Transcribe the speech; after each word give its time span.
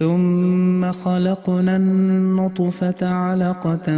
ثم 0.00 0.92
خلقنا 0.92 1.76
النطفة 1.76 3.08
علقة 3.08 3.88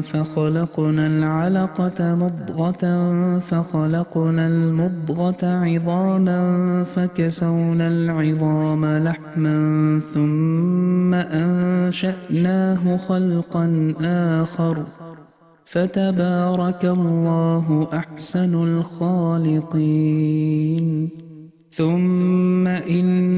فخلقنا 0.00 1.06
العلقة 1.06 2.14
مضغة 2.14 2.84
فخلقنا 3.38 4.46
المضغة 4.46 5.46
عظاما 5.46 6.84
فكسونا 6.94 7.88
العظام 7.88 8.86
لحما 8.86 10.00
ثم 10.14 11.14
أنشأناه 11.14 12.96
خلقا 12.96 13.94
آخر 14.42 14.84
فتبارك 15.64 16.84
الله 16.84 17.88
أحسن 17.92 18.54
الخالقين 18.54 19.98
ثم 21.70 22.66
إن 22.66 23.37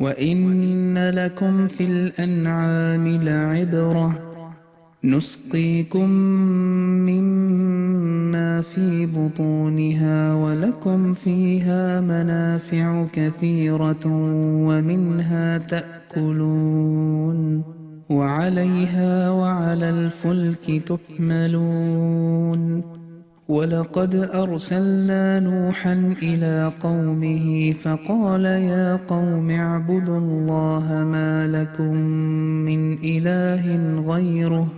وإن 0.00 1.10
لكم 1.10 1.68
في 1.68 1.84
الأنعام 1.84 3.06
لعبرة 3.06 4.20
نسقيكم 5.04 6.10
مما 7.08 8.60
في 8.60 9.06
بطونها 9.06 10.34
ولكم 10.34 11.14
فيها 11.14 12.00
منافع 12.00 13.06
كثيرة 13.12 14.06
ومنها 14.66 15.58
تأكلون 15.58 17.62
وعليها 18.10 19.30
وعلى 19.30 19.90
الفلك 19.90 20.82
تحملون 20.86 22.82
ولقد 23.48 24.14
أرسلنا 24.14 25.40
نوحا 25.40 26.14
إلى 26.22 26.72
قومه 26.80 27.72
فقال 27.72 28.44
يا 28.44 28.96
قوم 28.96 29.50
اعبدوا 29.50 30.18
الله 30.18 31.04
ما 31.04 31.46
لكم 31.46 31.94
من 32.64 32.92
إله 32.92 33.76
غيره 34.12 34.68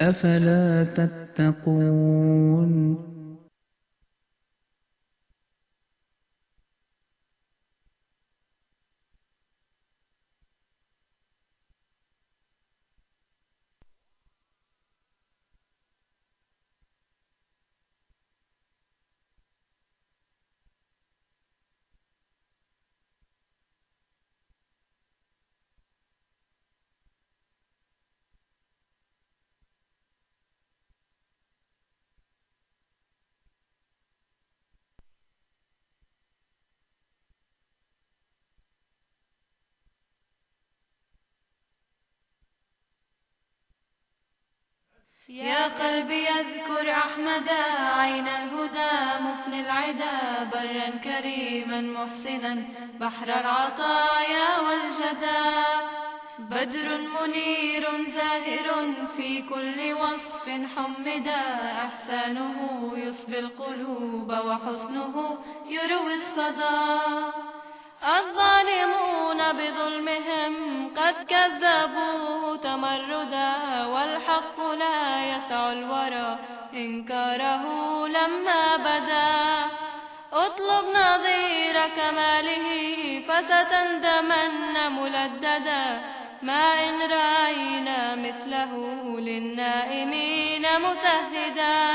أفلا 0.00 0.84
تتقون 0.84 2.72
يا 45.32 45.68
قلبي 45.68 46.28
اذكر 46.28 46.90
أحمدا 46.90 47.62
عين 47.96 48.28
الهدى 48.28 49.24
مفني 49.24 49.60
العدا، 49.60 50.50
برا 50.52 50.88
كريما 51.04 51.80
محسنا، 51.80 52.64
بحر 53.00 53.24
العطايا 53.24 54.48
والجدا. 54.60 55.52
بدر 56.38 56.98
منير 56.98 58.04
زاهر 58.06 58.94
في 59.16 59.42
كل 59.42 59.92
وصف 59.92 60.50
حمدا 60.76 61.42
إحسانه 61.86 62.92
يصبي 62.94 63.38
القلوب 63.38 64.32
وحسنه 64.46 65.38
يروي 65.68 66.14
الصدى 66.14 66.92
الظالمون 68.04 69.52
بظلمهم 69.52 70.54
قد 70.96 71.14
كذبوه 71.24 72.56
تمردا 72.56 73.52
والحق 73.86 74.60
لا 74.78 75.26
يسع 75.36 75.72
الورى 75.72 76.38
إنكاره 76.74 77.64
لما 78.06 78.76
بدا 78.76 79.70
اطلب 80.32 80.84
نظير 80.94 81.88
كماله 81.96 82.66
فستندمن 83.28 84.92
ملددا 84.92 86.02
ما 86.42 86.88
إن 86.88 87.10
رأينا 87.10 88.14
مثله 88.14 88.72
للنائمين 89.20 90.66
مسهدا 90.80 91.88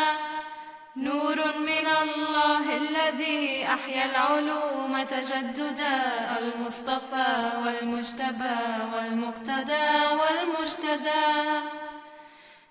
نور 0.98 1.38
من 1.58 1.88
الله 2.02 2.78
الذي 2.78 3.66
أحيا 3.66 4.06
العلوم 4.06 5.04
تجددا 5.04 6.02
المصطفى 6.40 7.52
والمجتبى 7.66 8.60
والمقتدى 8.94 9.90
والمجتدى. 10.20 11.28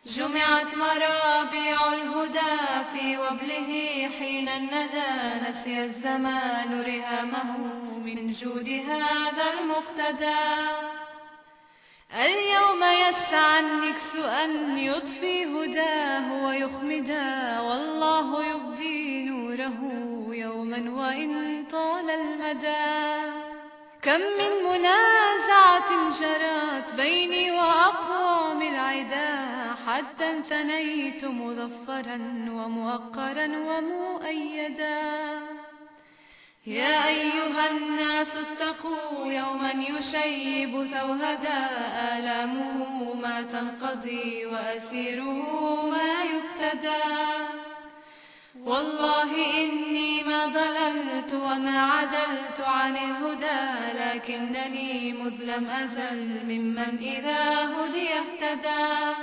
جمعت 0.06 0.74
مرابع 0.74 1.92
الهدى 1.92 2.56
في 2.92 3.18
وبله 3.18 4.10
حين 4.18 4.48
الندى. 4.48 5.48
نسي 5.50 5.84
الزمان 5.84 6.82
رهامه 6.82 7.56
من 8.06 8.32
جود 8.32 8.68
هذا 8.68 9.44
المقتدى. 9.58 10.95
اليوم 12.14 12.82
يسعى 13.08 13.60
النكس 13.60 14.16
أن 14.16 14.78
يطفي 14.78 15.44
هداه 15.44 16.46
ويخمدا 16.46 17.60
والله 17.60 18.46
يبدي 18.46 19.24
نوره 19.24 19.80
يوما 20.34 20.90
وإن 20.90 21.64
طال 21.70 22.10
المدى. 22.10 23.32
كم 24.02 24.20
من 24.20 24.52
منازعة 24.64 26.10
جرت 26.20 26.94
بيني 26.96 27.50
وأقوام 27.50 28.62
العدا، 28.62 29.36
حتى 29.86 30.30
انثنيت 30.30 31.24
مظفرا 31.24 32.16
وموقرا 32.50 33.46
ومؤيدا. 33.46 35.02
يا 36.66 37.08
أيها 37.08 37.70
الناس 37.70 38.36
اتقوا 38.36 39.26
يوما 39.26 39.72
يشيب 39.72 40.84
ثوهدا 40.84 41.58
آلامه 42.18 43.14
ما 43.14 43.42
تنقضي 43.42 44.46
وأسيره 44.46 45.90
ما 45.90 46.24
يفتدى. 46.24 47.02
والله 48.64 49.30
إني 49.64 50.24
ما 50.24 50.46
ضللت 50.46 51.34
وما 51.34 51.82
عدلت 51.92 52.60
عن 52.60 52.96
الهدى، 52.96 53.62
لكنني 54.00 55.12
مذ 55.12 55.42
لم 55.42 55.70
أزل 55.70 56.44
ممن 56.44 56.98
إذا 57.00 57.74
هدي 57.76 58.08
اهتدى. 58.18 59.14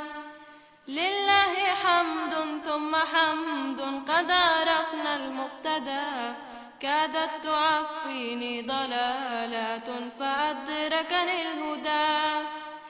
لله 0.87 1.53
حمد 1.83 2.33
ثم 2.65 2.95
حمد 2.95 3.81
قد 3.81 4.31
عرفنا 4.31 5.15
المقتدى. 5.15 6.33
كادت 6.83 7.29
تعفيني 7.43 8.61
ضلالات 8.61 9.89
فأدركني 10.19 11.41
الهدى 11.41 12.45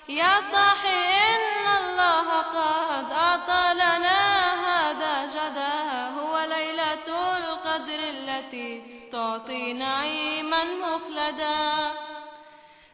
يا 0.10 0.34
صاحي 0.52 1.04
إن 1.34 1.68
الله 1.80 2.28
قد 2.42 3.12
أعطى 3.12 3.74
لنا 3.74 4.20
هذا 4.68 5.26
جدا. 5.26 6.10
هو 6.20 6.40
ليلة 6.50 7.38
القدر 7.38 8.00
التي 8.00 8.82
تعطي 9.12 9.74
نعيما 9.74 10.64
مخلدا 10.64 11.92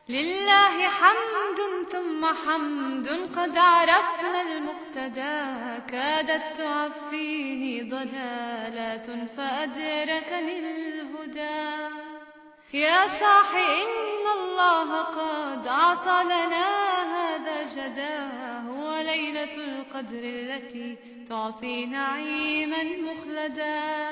لله 0.10 0.88
حمد 0.88 1.60
ثم 1.92 2.26
حمد 2.26 3.08
قد 3.36 3.58
عرفنا 3.58 4.42
المقتدى. 4.42 5.40
كادت 5.92 6.58
تعفيني 6.58 7.82
ضلالات 7.82 9.08
فأدركني 9.38 10.60
الهدى. 10.60 11.94
يا 12.74 13.08
صاحي، 13.08 13.84
إن 13.84 14.26
الله 14.40 15.02
قد 15.02 15.68
أعطى 15.68 16.24
لنا 16.24 16.68
هذا 17.16 17.66
جدا. 17.76 18.18
هو 18.70 19.02
ليلة 19.02 19.56
القدر 19.58 20.24
التي 20.24 20.98
تعطي 21.30 21.86
نعيما 21.86 22.84
مخلدا. 22.84 24.10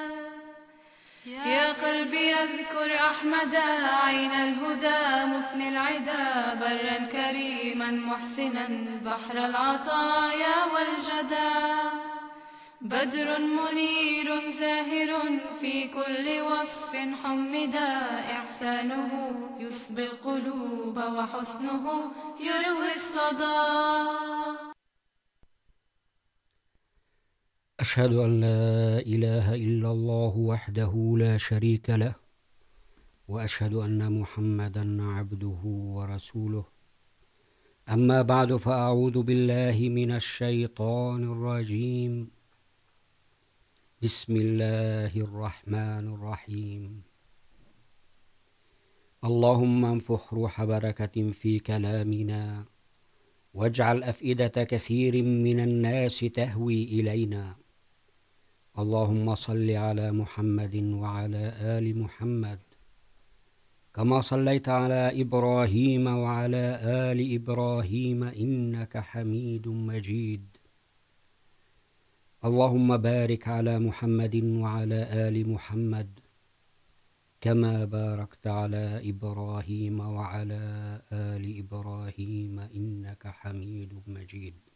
يا 1.27 1.73
قلبي 1.73 2.33
اذكر 2.33 2.95
أحمدا 2.95 3.87
عين 4.05 4.31
الهدى 4.31 5.25
مفني 5.25 5.69
العدا، 5.69 6.53
برا 6.53 6.97
كريما، 7.11 7.91
محسنا، 7.91 8.67
بحر 9.05 9.45
العطايا 9.45 10.55
والجدا. 10.73 11.51
بدر 12.81 13.39
منير 13.39 14.51
زاهر 14.51 15.39
في 15.61 15.87
كل 15.87 16.41
وصف 16.41 16.95
حمدا، 17.23 17.99
إحسانه 18.31 19.31
يصبي 19.59 20.03
القلوب 20.03 20.97
وحسنه 20.97 22.11
يروي 22.39 22.95
الصدى 22.95 24.76
أشهد 27.79 28.13
أن 28.13 28.41
لا 28.41 28.99
إله 28.99 29.55
إلا 29.55 29.91
الله 29.91 30.37
وحده 30.37 31.15
لا 31.17 31.37
شريك 31.37 31.89
له، 31.89 32.15
وأشهد 33.27 33.73
أن 33.73 34.19
محمدا 34.19 35.03
عبده 35.03 35.61
ورسوله. 35.63 36.65
أما 37.89 38.21
بعد، 38.21 38.55
فأعوذ 38.55 39.21
بالله 39.21 39.89
من 39.89 40.11
الشيطان 40.11 41.23
الرجيم. 41.23 42.31
بسم 44.01 44.35
الله 44.35 45.13
الرحمن 45.17 46.05
الرحيم. 46.13 47.01
اللهم 49.23 49.85
انفخ 49.85 50.33
روح 50.33 50.63
بركة 50.63 51.31
في 51.31 51.59
كلامنا 51.59 52.65
واجعل 53.53 54.03
أفئدة 54.03 54.63
كثير 54.63 55.23
من 55.23 55.59
الناس 55.59 56.19
تهوي 56.19 56.83
إلينا. 56.83 57.66
اللهم 58.81 59.35
صل 59.35 59.69
على 59.71 60.11
محمد 60.11 60.75
وعلى 60.75 61.53
آل 61.77 61.97
محمد 61.99 62.59
كما 63.93 64.21
صليت 64.21 64.69
على 64.69 65.21
إبراهيم 65.21 66.07
وعلى 66.07 66.79
آل 66.81 67.33
إبراهيم 67.35 68.23
إنك 68.23 68.97
حميد 68.97 69.67
مجيد 69.67 70.45
اللهم 72.45 72.97
بارك 72.97 73.47
على 73.47 73.79
محمد 73.79 74.35
وعلى 74.43 75.27
آل 75.27 75.49
محمد 75.49 76.19
كما 77.41 77.85
باركت 77.85 78.47
على 78.47 79.09
إبراهيم 79.09 79.99
وعلى 79.99 80.63
آل 81.11 81.59
إبراهيم 81.59 82.59
إنك 82.59 83.27
حميد 83.27 84.01
مجيد 84.07 84.66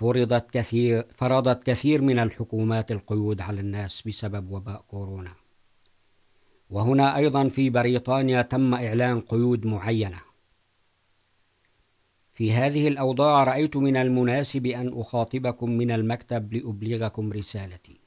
فرضت 0.00 0.50
كثير 0.50 1.06
فرضت 1.14 1.62
كثير 1.62 2.02
من 2.02 2.18
الحكومات 2.18 2.92
القيود 2.92 3.40
على 3.40 3.60
الناس 3.60 4.02
بسبب 4.02 4.50
وباء 4.50 4.84
كورونا. 4.88 5.34
وهنا 6.70 7.16
أيضا 7.16 7.48
في 7.48 7.70
بريطانيا 7.70 8.42
تم 8.42 8.74
إعلان 8.74 9.20
قيود 9.20 9.66
معينة. 9.66 10.20
في 12.32 12.52
هذه 12.52 12.88
الأوضاع 12.88 13.44
رأيت 13.44 13.76
من 13.76 13.96
المناسب 13.96 14.66
أن 14.66 15.00
أخاطبكم 15.00 15.70
من 15.70 15.90
المكتب 15.90 16.54
لأبلغكم 16.54 17.32
رسالتي. 17.32 18.00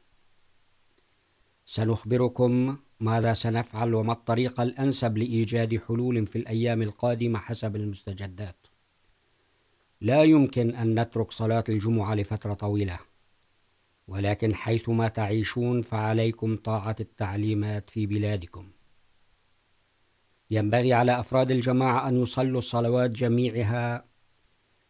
سنخبركم 1.65 2.77
ماذا 2.99 3.33
سنفعل 3.33 3.93
وما 3.93 4.13
الطريقة 4.13 4.63
الأنسب 4.63 5.17
لإيجاد 5.17 5.81
حلول 5.87 6.27
في 6.27 6.37
الأيام 6.37 6.81
القادمة 6.81 7.39
حسب 7.39 7.75
المستجدات. 7.75 8.62
لا 10.03 10.23
يمكن 10.23 10.75
أن 10.75 10.99
نترك 10.99 11.31
صلاة 11.31 11.63
الجمعة 11.69 12.15
لفترة 12.15 12.53
طويلة، 12.53 12.99
ولكن 14.07 14.55
حيثما 14.55 15.07
تعيشون 15.07 15.81
فعليكم 15.81 16.55
طاعة 16.55 16.95
التعليمات 16.99 17.89
في 17.89 18.05
بلادكم. 18.05 18.71
ينبغي 20.51 20.93
على 20.93 21.19
أفراد 21.19 21.51
الجماعة 21.51 22.09
أن 22.09 22.23
يصلوا 22.23 22.59
الصلوات 22.59 23.11
جميعها 23.11 24.05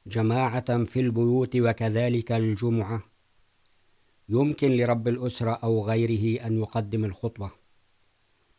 جماعة 0.08 0.84
في 0.84 1.00
البيوت 1.00 1.56
وكذلك 1.56 2.32
الجمعة. 2.32 3.04
يمكن 4.30 4.72
لرب 4.72 5.08
الأسرة 5.08 5.52
أو 5.52 5.86
غيره 5.86 6.46
أن 6.46 6.60
يقدم 6.60 7.06
الخطبة 7.06 7.52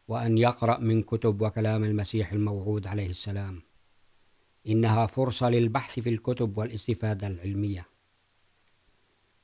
وأن 0.09 0.39
يقرأ 0.39 0.79
من 0.79 1.03
كتب 1.03 1.41
وكلام 1.41 1.85
المسيح 1.85 2.33
الموعود 2.33 2.87
عليه 2.87 3.11
السلام. 3.11 3.74
إنها 4.69 5.07
فرصة 5.07 5.49
للبحث 5.51 6.01
في 6.01 6.09
الكتب 6.09 6.59
والاستفادة 6.59 7.27
العلمية. 7.27 7.87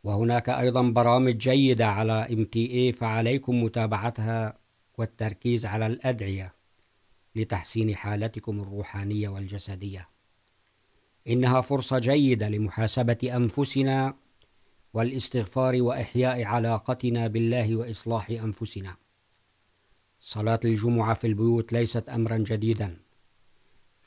وهناك 0.04 0.48
أيضا 0.48 0.82
برامج 0.82 1.36
جيدة 1.36 1.86
على 1.86 2.26
MTA 2.30 2.98
فعليكم 2.98 3.62
متابعتها 3.62 4.58
والتركيز 4.98 5.66
على 5.66 5.86
الأدعية 5.86 6.54
لتحسين 7.36 7.96
حالتكم 7.96 8.60
الروحانية 8.60 9.28
والجسدية. 9.28 10.08
إنها 11.28 11.60
فرصة 11.60 11.98
جيدة 11.98 12.48
لمحاسبة 12.48 13.18
أنفسنا 13.36 14.14
والاستغفار 14.94 15.82
وإحياء 15.82 16.44
علاقتنا 16.44 17.26
بالله 17.26 17.76
وإصلاح 17.76 18.30
أنفسنا. 18.30 18.96
صلاة 20.20 20.60
الجمعة 20.64 21.14
في 21.14 21.26
البيوت 21.26 21.72
ليست 21.72 22.08
أمرا 22.08 22.36
جديدا. 22.36 22.96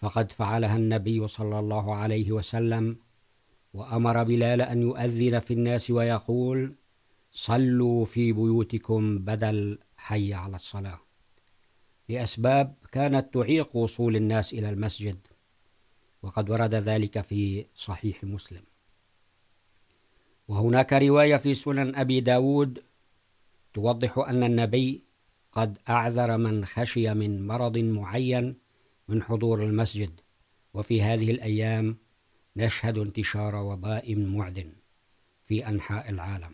فقد 0.03 0.31
فعلها 0.31 0.75
النبي 0.75 1.27
صلى 1.27 1.59
الله 1.59 1.95
عليه 1.95 2.31
وسلم، 2.31 2.97
وأمر 3.73 4.23
بلال 4.23 4.61
أن 4.61 4.81
يؤذن 4.81 5.39
في 5.39 5.53
الناس 5.53 5.91
ويقول، 5.91 6.75
صلوا 7.31 8.05
في 8.05 8.33
بيوتكم 8.33 9.19
بدل 9.19 9.79
حي 9.97 10.33
على 10.33 10.55
الصلاة. 10.55 10.99
لأسباب 12.09 12.75
كانت 12.91 13.33
تعيق 13.33 13.75
وصول 13.75 14.15
الناس 14.15 14.53
إلى 14.53 14.69
المسجد، 14.69 15.17
وقد 16.23 16.49
ورد 16.49 16.75
ذلك 16.75 17.21
في 17.21 17.65
صحيح 17.75 18.23
مسلم. 18.23 18.63
وهناك 20.47 20.93
رواية 20.93 21.37
في 21.37 21.53
سنن 21.53 21.95
أبي 21.95 22.19
داود 22.21 22.83
توضح 23.73 24.17
أن 24.17 24.43
النبي 24.43 25.03
قد 25.51 25.77
أعذر 25.89 26.37
من 26.37 26.65
خشي 26.65 27.13
من 27.13 27.47
مرض 27.47 27.77
معين 27.77 28.62
من 29.07 29.23
حضور 29.23 29.63
المسجد. 29.63 30.19
وفي 30.73 31.01
هذه 31.01 31.31
الأيام 31.31 31.97
نشهد 32.55 32.97
انتشار 32.97 33.55
وباء 33.55 34.15
معدن 34.15 34.73
في 35.45 35.67
أنحاء 35.67 36.09
العالم. 36.09 36.51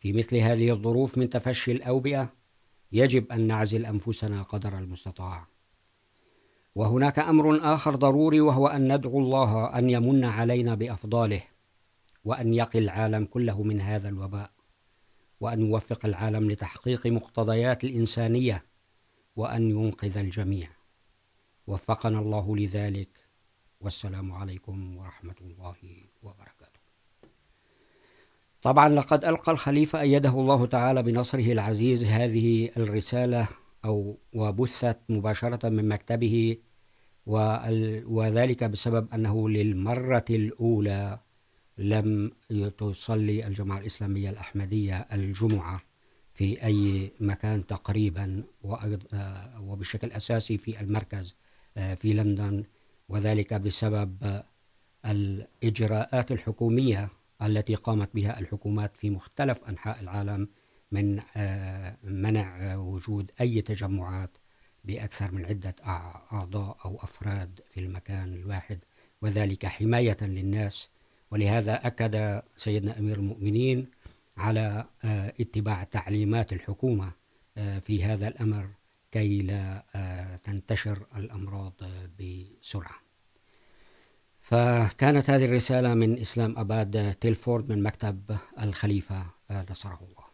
في 0.00 0.12
مثل 0.12 0.36
هذه 0.36 0.70
الظروف 0.70 1.18
من 1.18 1.28
تفشي 1.30 1.72
الأوبئة، 1.72 2.32
يجب 2.92 3.32
أن 3.32 3.46
نعزل 3.46 3.86
أنفسنا 3.86 4.42
قدر 4.42 4.78
المستطاع. 4.78 5.46
وهناك 6.74 7.18
أمر 7.18 7.74
آخر 7.74 7.94
ضروري، 7.94 8.40
وهو 8.40 8.66
أن 8.66 8.96
ندعو 8.96 9.18
الله 9.18 9.78
أن 9.78 9.90
يمن 9.90 10.24
علينا 10.24 10.74
بأفضاله، 10.74 11.42
وأن 12.24 12.54
يقي 12.54 12.78
العالم 12.78 13.24
كله 13.24 13.62
من 13.62 13.80
هذا 13.80 14.08
الوباء، 14.08 14.50
وأن 15.40 15.60
يوفق 15.60 16.06
العالم 16.06 16.50
لتحقيق 16.50 17.06
مقتضيات 17.06 17.84
الإنسانية، 17.84 18.64
وأن 19.36 19.70
ينقذ 19.70 20.18
الجميع. 20.18 20.75
وفقنا 21.66 22.18
الله 22.18 22.56
لذلك 22.56 23.08
والسلام 23.80 24.32
عليكم 24.32 24.96
ورحمة 24.96 25.34
الله 25.40 25.76
وبركاته. 26.22 26.80
طبعا 28.62 28.88
لقد 28.88 29.24
ألقى 29.24 29.52
الخليفة 29.52 30.00
أيده 30.00 30.28
الله 30.30 30.66
تعالى 30.66 31.02
بنصره 31.02 31.52
العزيز 31.52 32.04
هذه 32.04 32.70
الرسالة 32.76 33.48
أو 33.84 34.18
وبثت 34.32 34.98
مباشرة 35.08 35.68
من 35.68 35.88
مكتبه 35.88 36.56
وذلك 38.06 38.64
بسبب 38.64 39.14
أنه 39.14 39.48
للمرة 39.48 40.24
الأولى 40.30 41.18
لم 41.78 42.30
تصلي 42.78 43.46
الجماعة 43.46 43.78
الإسلامية 43.78 44.30
الأحمدية 44.30 44.96
الجمعة 45.12 45.80
في 46.34 46.64
أي 46.64 47.12
مكان 47.20 47.66
تقريبا 47.66 48.42
وبشكل 49.60 50.10
أساسي 50.12 50.58
في 50.58 50.80
المركز 50.80 51.34
في 51.76 52.12
لندن، 52.12 52.64
وذلك 53.08 53.54
بسبب 53.54 54.42
الإجراءات 55.06 56.32
الحكومية 56.32 57.08
التي 57.42 57.74
قامت 57.74 58.10
بها 58.14 58.38
الحكومات 58.38 58.96
في 58.96 59.10
مختلف 59.10 59.64
أنحاء 59.68 60.00
العالم 60.00 60.48
من 60.92 61.20
منع 62.02 62.76
وجود 62.76 63.30
أي 63.40 63.60
تجمعات 63.60 64.30
بأكثر 64.84 65.32
من 65.32 65.44
عدة 65.44 65.74
أعضاء 65.86 66.76
أو 66.84 66.96
أفراد 66.96 67.60
في 67.70 67.80
المكان 67.80 68.34
الواحد، 68.34 68.78
وذلك 69.22 69.66
حماية 69.66 70.16
للناس. 70.22 70.88
ولهذا 71.30 71.86
أكد 71.86 72.42
سيدنا 72.56 72.98
أمير 72.98 73.16
المؤمنين 73.16 73.86
على 74.36 74.84
اتباع 75.40 75.84
تعليمات 75.84 76.52
الحكومة 76.52 77.12
في 77.54 78.04
هذا 78.04 78.28
الأمر 78.28 78.68
كي 79.12 79.42
لا 79.42 79.84
تنتشر 80.66 81.06
الأمراض 81.16 81.72
بسرعة. 82.20 82.94
فكانت 84.40 85.30
هذه 85.30 85.44
الرسالة 85.44 85.94
من 85.94 86.18
إسلام 86.18 86.58
أباد 86.58 87.14
تيلفورد 87.14 87.68
من 87.72 87.82
مكتب 87.82 88.36
الخليفة 88.60 89.26
نصره 89.70 90.00
الله. 90.02 90.26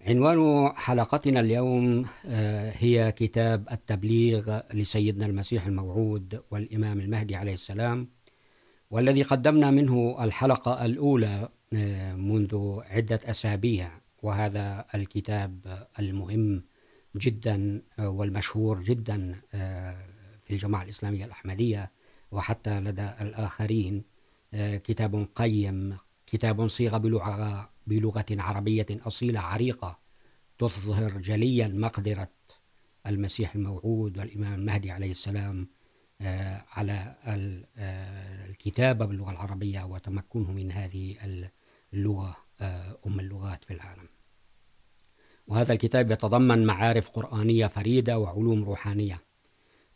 عنوان 0.00 0.72
حلقتنا 0.76 1.40
اليوم 1.40 2.06
هي 2.78 3.12
كتاب 3.12 3.68
التبليغ 3.72 4.60
لسيدنا 4.74 5.26
المسيح 5.26 5.66
الموعود 5.66 6.42
والإمام 6.50 7.00
المهدي 7.00 7.36
عليه 7.36 7.54
السلام، 7.54 8.08
والذي 8.90 9.22
قدمنا 9.22 9.70
منه 9.70 10.24
الحلقة 10.24 10.84
الأولى 10.84 11.48
منذ 12.16 12.80
عدة 12.90 13.20
أسابيع، 13.24 13.90
وهذا 14.22 14.84
الكتاب 14.94 15.86
المهم 15.98 16.64
جدا 17.18 17.82
والمشهور 17.98 18.82
جدا 18.82 19.40
في 20.44 20.50
الجماعة 20.50 20.82
الإسلامية 20.82 21.24
الأحمدية 21.24 21.92
وحتى 22.30 22.80
لدى 22.80 23.08
الآخرين 23.20 24.04
كتاب 24.54 25.28
قيم 25.34 25.96
كتاب 26.26 26.68
صيغ 26.68 26.98
بلغة, 26.98 27.70
بلغة 27.86 28.26
عربية 28.30 28.86
أصيلة 28.90 29.40
عريقة 29.40 29.98
تظهر 30.58 31.18
جليا 31.18 31.68
مقدرة 31.68 32.28
المسيح 33.06 33.54
الموعود 33.54 34.18
والإمام 34.18 34.54
المهدي 34.54 34.90
عليه 34.90 35.10
السلام 35.10 35.68
على 36.72 37.16
الكتابة 38.48 39.06
باللغة 39.06 39.30
العربية 39.30 39.82
وتمكنه 39.84 40.52
من 40.52 40.72
هذه 40.72 41.16
اللغة 41.92 42.36
أم 43.06 43.20
اللغات 43.20 43.64
في 43.64 43.72
العالم. 43.72 44.08
وهذا 45.48 45.72
الكتاب 45.72 46.10
يتضمن 46.10 46.66
معارف 46.66 47.10
قرآنية 47.10 47.66
فريدة 47.66 48.18
وعلوم 48.18 48.64
روحانية. 48.64 49.22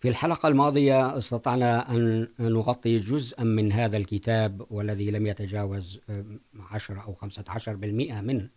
في 0.01 0.09
الحلقة 0.09 0.49
الماضية 0.49 1.19
استطعنا 1.19 1.95
أن 1.95 2.29
نغطي 2.41 2.99
جزءا 2.99 3.45
من 3.45 3.73
هذا 3.73 3.97
الكتاب 3.97 4.67
والذي 4.71 5.11
لم 5.11 5.27
يتجاوز 5.27 6.01
10 6.71 7.01
أو 7.01 7.15
15% 7.15 8.21
منه، 8.21 8.49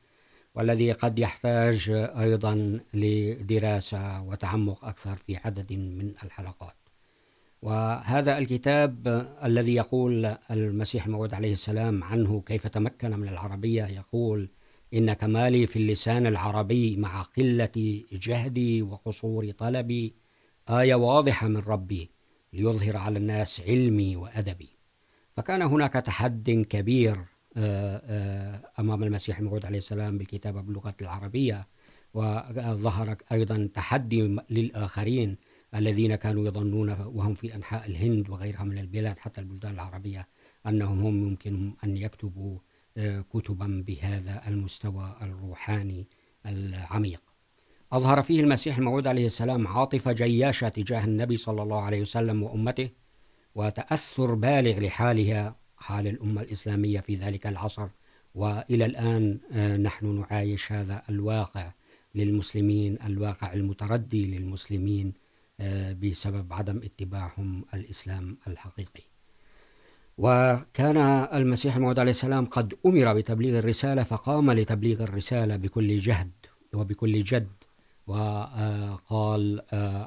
والذي 0.55 0.91
قد 0.91 1.19
يحتاج 1.19 1.89
أيضا 2.19 2.79
لدراسة 2.93 4.21
وتعمق 4.21 4.85
أكثر 4.85 5.15
في 5.15 5.37
عدد 5.37 5.73
من 5.73 6.13
الحلقات. 6.23 6.75
وهذا 7.61 8.37
الكتاب 8.37 9.07
الذي 9.43 9.75
يقول 9.75 10.25
المسيح 10.51 11.05
الموعود 11.05 11.33
عليه 11.33 11.51
السلام 11.51 12.03
عنه 12.03 12.41
كيف 12.45 12.67
تمكن 12.67 13.19
من 13.19 13.27
العربية، 13.27 13.83
يقول 13.83 14.49
إن 14.93 15.13
كمالي 15.13 15.67
في 15.67 15.75
اللسان 15.75 16.27
العربي 16.27 16.97
مع 16.97 17.21
قلة 17.21 18.03
جهدي 18.11 18.81
وقصور 18.81 19.51
طلبي. 19.51 20.13
آية 20.69 20.95
واضحة 20.95 21.47
من 21.47 21.57
ربي 21.57 22.11
ليظهر 22.53 22.97
على 22.97 23.19
الناس 23.19 23.61
علمي 23.61 24.15
وأدبي. 24.15 24.69
فكان 25.37 25.61
هناك 25.61 25.93
تحد 25.93 26.65
كبير 26.69 27.17
أمام 28.79 29.03
المسيح 29.03 29.39
الموعود 29.39 29.65
عليه 29.65 29.77
السلام 29.77 30.17
بالكتابة 30.17 30.61
باللغة 30.61 30.95
العربية، 31.01 31.67
وظهر 32.13 33.15
أيضا 33.31 33.69
تحدي 33.73 34.37
للآخرين 34.49 35.37
الذين 35.75 36.15
كانوا 36.15 36.47
يظنون 36.47 36.89
وهم 36.89 37.33
في 37.33 37.55
أنحاء 37.55 37.87
الهند 37.87 38.29
وغيرها 38.29 38.63
من 38.63 38.77
البلاد 38.77 39.17
حتى 39.17 39.41
البلدان 39.41 39.73
العربية 39.73 40.27
أنهم 40.67 40.99
هم 41.05 41.27
يمكن 41.27 41.73
أن 41.83 41.97
يكتبوا 41.97 42.57
كتبا 43.33 43.83
بهذا 43.87 44.47
المستوى 44.47 45.15
الروحاني 45.21 46.07
العميق. 46.45 47.21
أظهر 47.91 48.23
فيه 48.23 48.41
المسيح 48.41 48.77
الموعود 48.77 49.07
عليه 49.07 49.25
السلام 49.25 49.67
عاطفة 49.67 50.11
جياشة 50.11 50.69
تجاه 50.69 51.05
النبي 51.05 51.37
صلى 51.37 51.63
الله 51.63 51.81
عليه 51.81 52.01
وسلم 52.01 52.43
وأمته، 52.43 52.89
وتأثر 53.55 54.33
بالغ 54.33 54.79
لحالها، 54.79 55.55
حال 55.77 56.07
الأمة 56.07 56.41
الإسلامية 56.41 56.99
في 56.99 57.15
ذلك 57.15 57.47
العصر. 57.47 57.87
وإلى 58.35 58.85
الآن 58.85 59.39
نحن 59.83 60.19
نعايش 60.19 60.71
هذا 60.71 61.03
الواقع 61.09 61.71
للمسلمين، 62.15 62.97
الواقع 63.05 63.53
المتردي 63.53 64.37
للمسلمين 64.37 65.13
بسبب 66.01 66.53
عدم 66.53 66.77
اتباعهم 66.77 67.65
الإسلام 67.73 68.37
الحقيقي. 68.47 69.12
وكان 70.17 70.97
المسيح 71.33 71.75
الموعود 71.75 71.99
عليه 71.99 72.11
السلام 72.11 72.45
قد 72.45 72.73
أمر 72.85 73.13
بتبليغ 73.13 73.59
الرسالة 73.59 74.03
فقام 74.03 74.51
لتبليغ 74.51 75.03
الرسالة 75.03 75.55
بكل 75.55 75.97
جهد 75.97 76.31
وبكل 76.73 77.23
جد. 77.23 77.47
وقال 78.07 79.61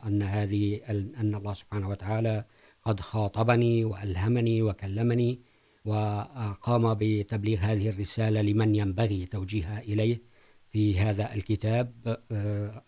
أن 0.06 0.22
هذه 0.22 0.80
أن 0.90 1.34
الله 1.34 1.54
سبحانه 1.54 1.88
وتعالى 1.88 2.44
قد 2.84 3.00
خاطبني 3.00 3.84
وألهمني 3.84 4.62
وكلمني 4.62 5.40
وقام 5.84 6.94
بتبليغ 6.94 7.58
هذه 7.58 7.88
الرسالة 7.88 8.40
لمن 8.42 8.74
ينبغي 8.74 9.26
توجيهها 9.26 9.80
إليه 9.80 10.22
في 10.70 10.98
هذا 10.98 11.34
الكتاب. 11.34 12.18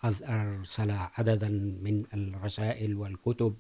أرسل 0.05 0.91
عددا 0.91 1.49
من 1.83 2.05
الرسائل 2.15 2.97
والكتب 2.97 3.57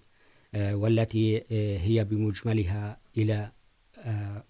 والتي 0.54 1.44
هي 1.78 2.04
بمجملها 2.04 2.98
إلى 3.16 3.52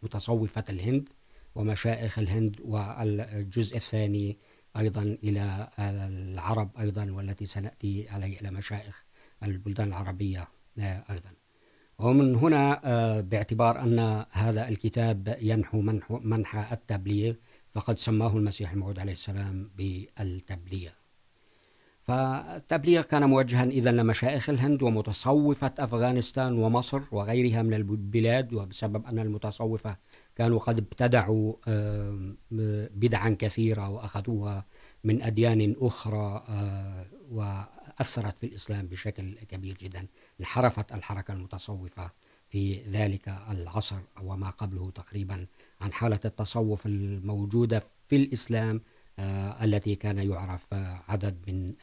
متصوفة 0.02 0.64
الهند 0.68 1.08
ومشائخ 1.54 2.18
الهند 2.18 2.56
والجزء 2.64 3.76
الثاني 3.76 4.36
أيضا 4.76 5.02
إلى 5.02 5.68
العرب 5.78 6.70
أيضا 6.80 7.10
والتي 7.10 7.46
سنأتي 7.46 8.08
عليه 8.08 8.40
إلى 8.40 8.50
مشائخ 8.50 9.04
البلدان 9.42 9.88
العربية 9.88 10.48
أيضا. 11.10 11.30
ومن 11.98 12.34
هنا 12.34 12.80
باعتبار 13.20 13.82
أن 13.82 14.24
هذا 14.30 14.68
الكتاب 14.68 15.36
ينحو 15.40 15.80
منحى 16.10 16.72
التبليغ، 16.72 17.34
فقد 17.70 17.98
سماه 17.98 18.36
المسيح 18.36 18.72
الموعود 18.72 18.98
عليه 18.98 19.12
السلام 19.12 19.70
بالتبليغ. 19.76 20.90
فالتبليغ 22.08 23.02
كان 23.02 23.24
موجها 23.24 23.64
إذا 23.64 23.92
لمشائخ 23.92 24.50
الهند 24.50 24.82
ومتصوفة 24.82 25.72
أفغانستان 25.78 26.58
ومصر 26.58 27.02
وغيرها 27.12 27.62
من 27.62 27.74
البلاد، 27.74 28.52
وبسبب 28.52 29.06
أن 29.06 29.18
المتصوفة 29.18 29.96
كانوا 30.36 30.58
قد 30.58 30.78
ابتدعوا 30.78 31.54
بدعا 32.90 33.36
كثيرة 33.38 33.88
وأخذوها 33.88 34.66
من 35.04 35.22
أديان 35.22 35.76
أخرى 35.80 36.44
وأثرت 37.30 38.38
في 38.38 38.46
الإسلام 38.46 38.86
بشكل 38.86 39.34
كبير 39.34 39.76
جدا، 39.80 40.06
انحرفت 40.40 40.92
الحركة 40.92 41.34
المتصوفة 41.34 42.10
في 42.48 42.82
ذلك 42.82 43.28
العصر 43.50 44.00
وما 44.22 44.50
قبله 44.50 44.90
تقريبا 44.90 45.46
عن 45.80 45.92
حالة 45.92 46.20
التصوف 46.24 46.86
الموجودة 46.86 47.82
في 48.08 48.16
الإسلام 48.16 48.80
التي 49.62 49.94
كان 49.94 50.18
يعرف 50.18 50.66
عدد 51.08 51.36
من 51.48 51.74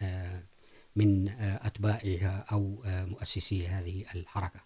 من 0.96 1.30
أتباعها 1.40 2.46
أو 2.52 2.84
مؤسسي 2.86 3.68
هذه 3.68 4.06
الحركة. 4.16 4.60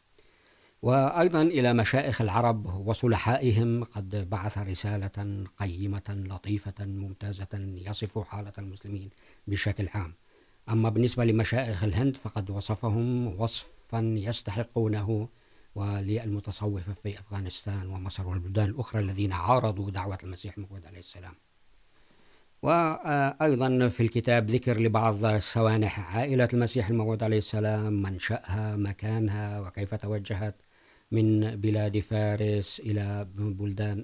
وأيضا 0.82 1.42
إلى 1.42 1.74
مشائخ 1.74 2.22
العرب 2.22 2.88
وصلحائهم 2.88 3.84
قد 3.84 4.30
بعث 4.30 4.58
رسالة 4.58 5.46
قيمة 5.58 6.04
لطيفة 6.10 6.86
ممتازة 6.86 7.48
يصف 7.88 8.20
حالة 8.20 8.54
المسلمين 8.58 9.10
بشكل 9.48 9.88
عام. 9.94 10.14
أما 10.70 10.90
بالنسبة 10.90 11.26
لمشائخ 11.26 11.84
الهند 11.84 12.16
فقد 12.16 12.50
وصفهم 12.50 13.28
وصفا 13.42 14.14
يستحقونه 14.18 15.30
وللمتصوفة 15.76 16.94
في 16.94 17.20
أفغانستان 17.20 17.88
ومصر 17.90 18.28
والبلدان 18.28 18.70
الأخرى 18.70 19.02
الذين 19.02 19.34
عارضوا 19.34 19.92
دعوة 19.92 20.18
المسيح 20.24 20.58
الموعود 20.58 20.86
عليه 20.86 21.00
السلام. 21.00 21.34
وأيضا 22.62 23.88
في 23.88 24.04
الكتاب 24.04 24.50
ذكر 24.50 24.80
لبعض 24.80 25.26
السوانح 25.26 26.16
عائلة 26.16 26.48
المسيح 26.54 26.90
الموعود 26.90 27.24
عليه 27.24 27.38
السلام 27.38 28.02
منشأها 28.02 28.76
مكانها 28.76 29.60
وكيف 29.60 29.96
توجهت 29.96 30.62
من 31.12 31.56
بلاد 31.56 32.00
فارس 32.00 32.80
إلى 32.80 33.28
بلدان 33.36 34.04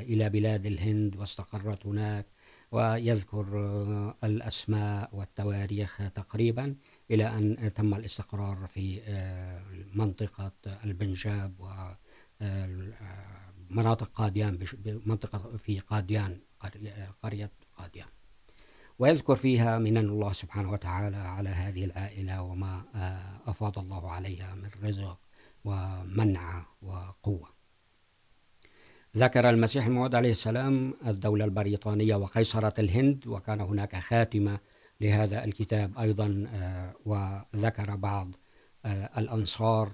إلى 0.00 0.30
بلاد 0.30 0.66
الهند، 0.66 1.16
واستقرت 1.16 1.86
هناك 1.86 2.26
ويذكر 2.72 3.46
الأسماء 4.24 5.10
والتواريخ 5.12 6.02
تقريبا 6.14 6.74
إلى 7.10 7.28
أن 7.28 7.72
تم 7.74 7.94
الاستقرار 7.94 8.66
في 8.66 9.00
منطقة 9.94 10.52
البنجاب 10.84 11.54
ومناطق 13.70 14.10
قاديان 14.14 14.58
منطقة 15.06 15.56
في 15.56 15.78
قاديان 15.78 16.38
قرية 17.22 17.50
قاديان 17.76 18.06
ويذكر 18.98 19.36
فيها 19.36 19.78
من 19.78 19.96
الله 19.96 20.32
سبحانه 20.32 20.72
وتعالى 20.72 21.16
على 21.16 21.48
هذه 21.48 21.84
العائلة 21.84 22.42
وما 22.42 22.84
أفاض 23.46 23.78
الله 23.78 24.10
عليها 24.10 24.54
من 24.54 24.70
رزق 24.82 25.18
ومنع 25.64 26.66
وقوة. 26.82 27.48
ذكر 29.16 29.50
المسيح 29.50 29.86
الموعود 29.86 30.14
عليه 30.14 30.30
السلام 30.30 30.94
الدولة 31.06 31.44
البريطانية 31.44 32.16
وقيصرة 32.16 32.80
الهند، 32.80 33.26
وكان 33.26 33.60
هناك 33.60 33.96
خاتمة 33.96 34.58
لهذا 35.00 35.44
الكتاب 35.44 35.98
أيضا 35.98 36.46
وذكر 37.06 37.96
بعض 37.96 38.30
الأنصار 39.18 39.92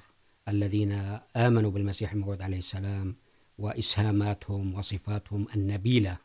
الذين 0.49 0.93
آمنوا 1.37 1.71
بالمسيح 1.71 2.13
الموعود 2.13 2.43
عليه 2.43 2.59
السلام 2.59 3.17
وإسهاماتهم 3.59 4.75
وصفاتهم 4.75 5.47
النبيلة. 5.55 6.19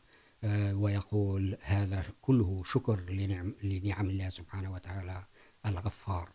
ويقول 0.74 1.58
هذا 1.62 2.04
كله 2.22 2.64
شكر 2.66 3.00
لنعم, 3.10 3.54
لنعم 3.64 4.10
الله 4.10 4.30
سبحانه 4.30 4.74
وتعالى 4.74 5.24
الغفار. 5.66 6.30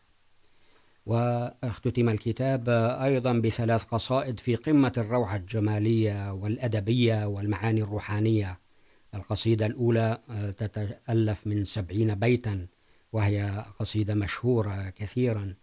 واختتم 1.06 2.08
الكتاب 2.08 2.68
أيضا 3.02 3.32
بثلاث 3.32 3.84
قصائد 3.84 4.40
في 4.40 4.54
قمة 4.54 4.92
الروعة 4.98 5.36
الجمالية 5.36 6.32
والأدبية 6.32 7.26
والمعاني 7.26 7.82
الروحانية. 7.82 8.58
القصيدة 9.14 9.66
الأولى 9.66 10.18
تتألف 10.56 11.46
من 11.46 11.64
سبعين 11.64 12.14
بيتا 12.14 12.66
وهي 13.12 13.64
قصيدة 13.78 14.14
مشهورة 14.14 14.90
كثيرا 14.90 15.54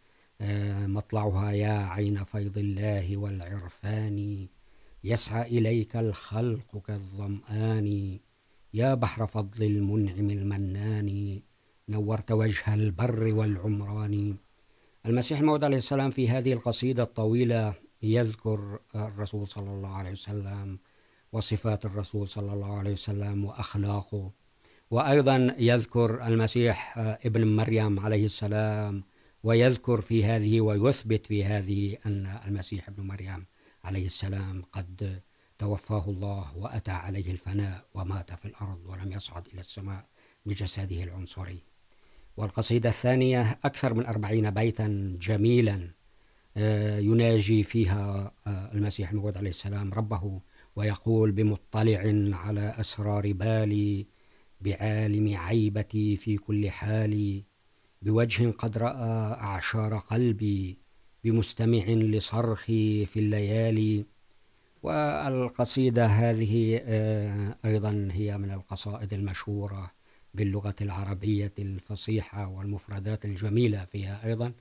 مطلعها 0.87 1.51
يا 1.51 1.71
عين 1.71 2.23
فيض 2.23 2.57
الله 2.57 3.17
والعرفان 3.17 4.47
يسعى 5.03 5.57
إليك 5.57 5.95
الخلق 5.95 6.83
كالظمآن. 6.87 8.19
يا 8.73 8.93
بحر 8.93 9.27
فضل 9.27 9.63
المنعم 9.63 10.29
المنان، 10.29 11.41
نورت 11.89 12.31
وجه 12.31 12.73
البر 12.73 13.23
والعمران. 13.33 14.35
المسيح 15.05 15.39
الموعود 15.39 15.63
عليه 15.63 15.77
السلام 15.77 16.09
في 16.11 16.29
هذه 16.29 16.53
القصيدة 16.53 17.03
الطويلة 17.03 17.73
يذكر 18.03 18.79
الرسول 18.95 19.47
صلى 19.47 19.69
الله 19.69 19.89
عليه 19.89 20.11
وسلم 20.11 20.79
وصفات 21.31 21.85
الرسول 21.85 22.27
صلى 22.27 22.53
الله 22.53 22.77
عليه 22.77 22.91
وسلم 22.91 23.45
وأخلاقه. 23.45 24.31
وأيضا 24.91 25.55
يذكر 25.59 26.27
المسيح 26.27 26.97
ابن 26.97 27.55
مريم 27.55 27.99
عليه 27.99 28.25
السلام 28.25 29.03
ويذكر 29.43 30.01
في 30.01 30.25
هذه 30.25 30.61
ويثبت 30.61 31.25
في 31.25 31.45
هذه 31.45 31.97
أن 32.05 32.39
المسيح 32.47 32.89
ابن 32.89 33.03
مريم 33.03 33.45
عليه 33.83 34.05
السلام 34.05 34.63
قد 34.71 35.21
توفاه 35.59 36.09
الله 36.09 36.57
وأتى 36.57 36.91
عليه 36.91 37.31
الفناء 37.31 37.85
ومات 37.93 38.33
في 38.33 38.45
الأرض 38.45 38.79
ولم 38.85 39.11
يصعد 39.11 39.47
إلى 39.53 39.59
السماء 39.59 40.05
بجسده 40.45 41.03
العنصري. 41.03 41.63
والقصيدة 42.37 42.89
الثانية 42.89 43.59
أكثر 43.63 43.93
من 43.93 44.05
أربعين 44.05 44.49
بيتا 44.49 45.17
جميلا 45.21 45.91
يناجي 46.99 47.63
فيها 47.63 48.33
المسيح 48.47 49.09
الموعود 49.09 49.37
عليه 49.37 49.49
السلام 49.49 49.93
ربه 49.93 50.41
ويقول 50.75 51.31
بمطلع 51.31 52.01
على 52.37 52.75
أسرار 52.79 53.33
بالي، 53.33 54.07
بعالم 54.61 55.37
عيبتي 55.37 56.17
في 56.17 56.37
كل 56.37 56.69
حال 56.69 57.43
بوجه 58.01 58.51
قد 58.51 58.77
رأى 58.77 59.33
أعشار 59.33 59.97
قلبي، 59.97 60.77
بمستمع 61.23 61.83
لصرخي 61.87 63.05
في 63.05 63.19
الليالي. 63.19 64.05
والقصيدة 64.87 66.05
هذه 66.05 66.81
أيضا 67.65 68.09
هي 68.11 68.37
من 68.37 68.51
القصائد 68.51 69.13
المشهورة 69.13 69.91
باللغة 70.33 70.75
العربية 70.81 71.53
الفصيحة 71.59 72.47
والمفردات 72.47 73.25
الجميلة 73.25 73.85
فيها 73.85 74.25
أيضا. 74.25 74.51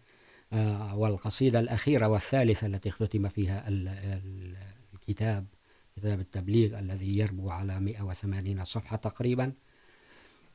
والقصيدة 0.94 1.60
الأخيرة 1.60 2.08
والثالثة 2.08 2.66
التي 2.66 2.88
اختتم 2.88 3.28
فيها 3.28 3.68
الكتاب، 4.94 5.46
كتاب 5.96 6.20
التبليغ 6.20 6.78
الذي 6.78 7.18
يربو 7.18 7.50
على 7.50 7.80
180 7.80 8.64
صفحة 8.64 8.96
تقريبا. 8.96 9.52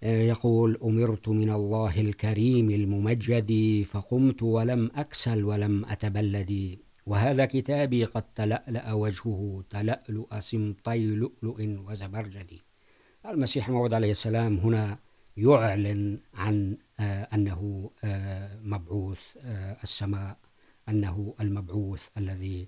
يقول 0.04 0.78
أمرت 0.84 1.30
من 1.30 1.50
الله 1.50 2.02
الكريم 2.02 2.70
الممجد، 2.70 3.84
فقمت 3.86 4.44
ولم 4.44 4.92
أكسل 4.96 5.44
ولم 5.44 5.86
أتبلد. 5.86 6.78
وهذا 7.12 7.46
كتابي 7.46 8.06
قد 8.06 8.24
تلألأ 8.36 8.94
وجهه، 8.94 9.64
تلألؤ 9.70 10.40
سمطي 10.40 11.06
لؤلؤ 11.06 11.58
وزبرجد 11.60 12.52
المسيح 13.26 13.68
الموعود 13.68 13.94
عليه 13.94 14.12
السلام 14.12 14.58
هنا 14.58 15.00
يعلن 15.38 16.20
عن 16.34 16.78
أنه 17.34 17.92
مبعوث 18.64 19.22
السماء، 19.84 20.38
أنه 20.90 21.36
المبعوث 21.42 22.08
الذي 22.18 22.68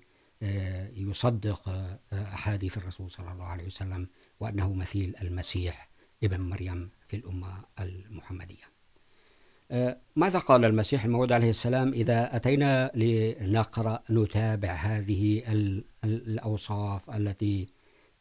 يصدق 0.92 1.68
أحاديث 2.12 2.78
الرسول 2.78 3.10
صلى 3.10 3.32
الله 3.32 3.44
عليه 3.44 3.66
وسلم، 3.66 4.08
وأنه 4.40 4.74
مثيل 4.74 5.14
المسيح 5.22 5.88
ابن 6.22 6.40
مريم 6.40 6.90
في 7.08 7.16
الأمة 7.16 7.64
المحمدية. 7.80 8.73
ماذا 10.16 10.38
قال 10.38 10.64
المسيح 10.64 11.04
الموعود 11.04 11.32
عليه 11.32 11.50
السلام 11.50 11.92
إذا 11.92 12.36
أتينا 12.36 12.90
لنقرأ 12.94 14.02
نتابع 14.10 14.72
هذه 14.72 15.42
الأوصاف 16.04 17.10
التي 17.10 17.68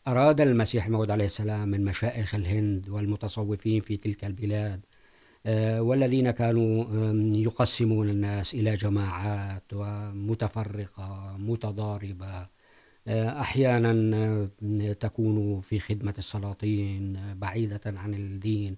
أراد 0.07 0.41
المسيح 0.41 0.85
الموعود 0.85 1.11
عليه 1.11 1.25
السلام 1.25 1.69
من 1.69 1.85
مشائخ 1.85 2.35
الهند 2.35 2.89
والمتصوفين 2.89 3.81
في 3.81 3.97
تلك 3.97 4.25
البلاد 4.25 4.81
والذين 5.79 6.31
كانوا 6.31 6.85
يقسمون 7.35 8.09
الناس 8.09 8.53
إلى 8.53 8.75
جماعات 8.75 9.63
ومتفرقة، 9.73 11.37
متضاربة 11.37 12.47
أحيانا 13.07 14.49
تكون 14.99 15.61
في 15.61 15.79
خدمة 15.79 16.13
السلاطين 16.17 17.17
بعيدة 17.35 17.81
عن 17.85 18.13
الدين. 18.13 18.77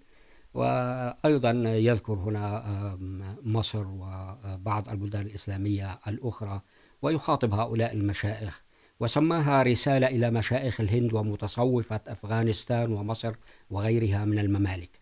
وأيضا 0.56 1.52
يذكر 1.65 2.13
هنا 2.13 2.98
مصر 3.44 3.88
وبعض 3.88 4.89
البلدان 4.89 5.22
الإسلامية 5.22 6.00
الأخرى 6.08 6.62
ويخاطب 7.02 7.54
هؤلاء 7.54 7.94
المشائخ 7.94 8.62
وسماها 9.00 9.63
رسالة 9.63 10.08
إلى 10.08 10.32
مشائخ 10.32 10.82
الهند 10.82 11.13
ومتصوفة 11.13 12.02
أفغانستان 12.08 12.91
ومصر 12.91 13.36
وغيرها 13.70 14.26
من 14.26 14.39
الممالك. 14.39 15.00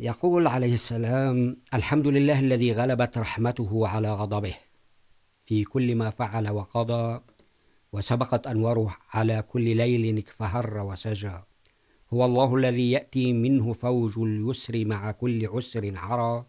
يقول 0.00 0.46
عليه 0.46 0.74
السلام 0.74 1.56
الحمد 1.74 2.06
لله 2.06 2.40
الذي 2.40 2.72
غلبت 2.72 3.18
رحمته 3.18 3.88
على 3.88 4.14
غضبه 4.14 4.54
في 5.44 5.64
كل 5.64 5.94
ما 5.94 6.10
فعل 6.10 6.50
وقضى، 6.50 7.20
وسبقت 7.92 8.46
أنواره 8.46 8.96
على 9.10 9.42
كل 9.42 9.76
ليل 9.76 10.24
فهر 10.38 10.78
وسجى. 10.78 11.38
هو 12.14 12.24
الله 12.24 12.56
الذي 12.56 12.90
يأتي 12.90 13.32
منه 13.32 13.72
فوج 13.72 14.18
اليسر 14.18 14.84
مع 14.84 15.10
كل 15.10 15.46
عسر 15.46 15.92
عرى. 15.96 16.46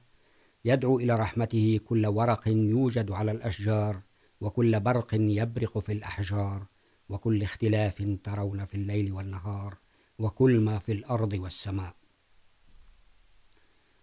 يدعو 0.66 1.00
إلى 1.00 1.16
رحمته 1.16 1.80
كل 1.86 2.08
ورق 2.08 2.48
يوجد 2.48 3.12
على 3.12 3.32
الأشجار، 3.32 4.02
وكل 4.42 4.80
برق 4.80 5.08
يبرق 5.14 5.80
في 5.80 5.92
الأحجار، 5.92 6.66
وكل 7.10 7.44
اختلاف 7.44 8.18
ترون 8.24 8.66
في 8.66 8.76
الليل 8.76 9.12
والنهار، 9.12 9.78
وكل 10.20 10.60
ما 10.60 10.80
في 10.80 10.92
الأرض 10.92 11.34
والسماء. 11.34 11.96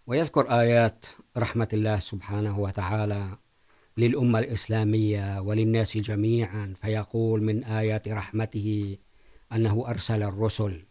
ويذكر 0.07 0.59
آيات 0.59 1.05
رحمة 1.37 1.69
الله 1.73 1.99
سبحانه 1.99 2.59
وتعالى 2.59 3.37
للأمة 3.97 4.39
الإسلامية 4.39 5.41
وللناس 5.41 5.97
جميعا، 5.97 6.73
فيقول 6.81 7.43
من 7.43 7.63
آيات 7.63 8.07
رحمته 8.07 8.97
أنه 9.53 9.87
أرسل 9.87 10.23
الرسل 10.23 10.85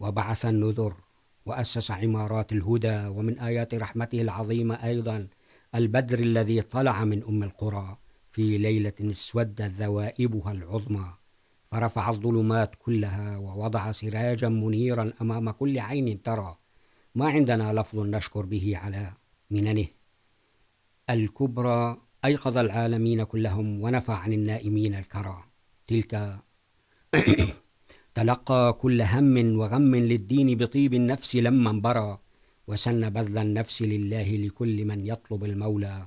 وبعث 0.00 0.46
النذر 0.46 0.94
وأسس 1.46 1.90
عمارات 1.90 2.52
الهدى 2.52 3.06
ومن 3.06 3.38
آيات 3.38 3.74
رحمته 3.74 4.20
العظيمة 4.20 4.74
أيضا 4.84 5.28
البدر 5.74 6.18
الذي 6.18 6.62
طلع 6.62 7.04
من 7.04 7.22
أم 7.22 7.42
القرى 7.42 7.98
في 8.32 8.58
ليلة 8.58 8.92
اسودت 9.00 9.62
ذوائبها 9.62 10.52
العظمى، 10.52 11.14
فرفع 11.70 12.10
الظلمات 12.10 12.74
كلها 12.78 13.36
ووضع 13.36 13.92
سراجا 13.92 14.48
منيرا 14.48 15.12
أمام 15.20 15.50
كل 15.50 15.78
عين 15.78 16.22
ترى. 16.22 16.56
ما 17.14 17.30
عندنا 17.30 17.72
لفظ 17.72 17.98
نشكر 17.98 18.46
به 18.46 18.76
على 18.76 19.12
مننه. 19.50 19.86
الكبرى 21.10 21.96
أيقظ 22.24 22.58
العالمين 22.58 23.24
كلهم 23.24 23.80
ونفى 23.82 24.12
عن 24.12 24.32
النائمين 24.32 24.94
الكرى. 24.94 25.44
تلك 25.86 26.40
تلقى 28.16 28.72
كل 28.72 29.02
هم 29.02 29.58
وغم 29.58 29.96
للدين 29.96 30.56
بطيب 30.56 30.94
النفس 30.94 31.36
لما 31.36 31.70
انبرى، 31.70 32.18
وسن 32.66 33.10
بذل 33.10 33.38
النفس 33.38 33.82
لله 33.82 34.36
لكل 34.36 34.84
من 34.84 35.06
يطلب 35.06 35.44
المولى. 35.44 36.06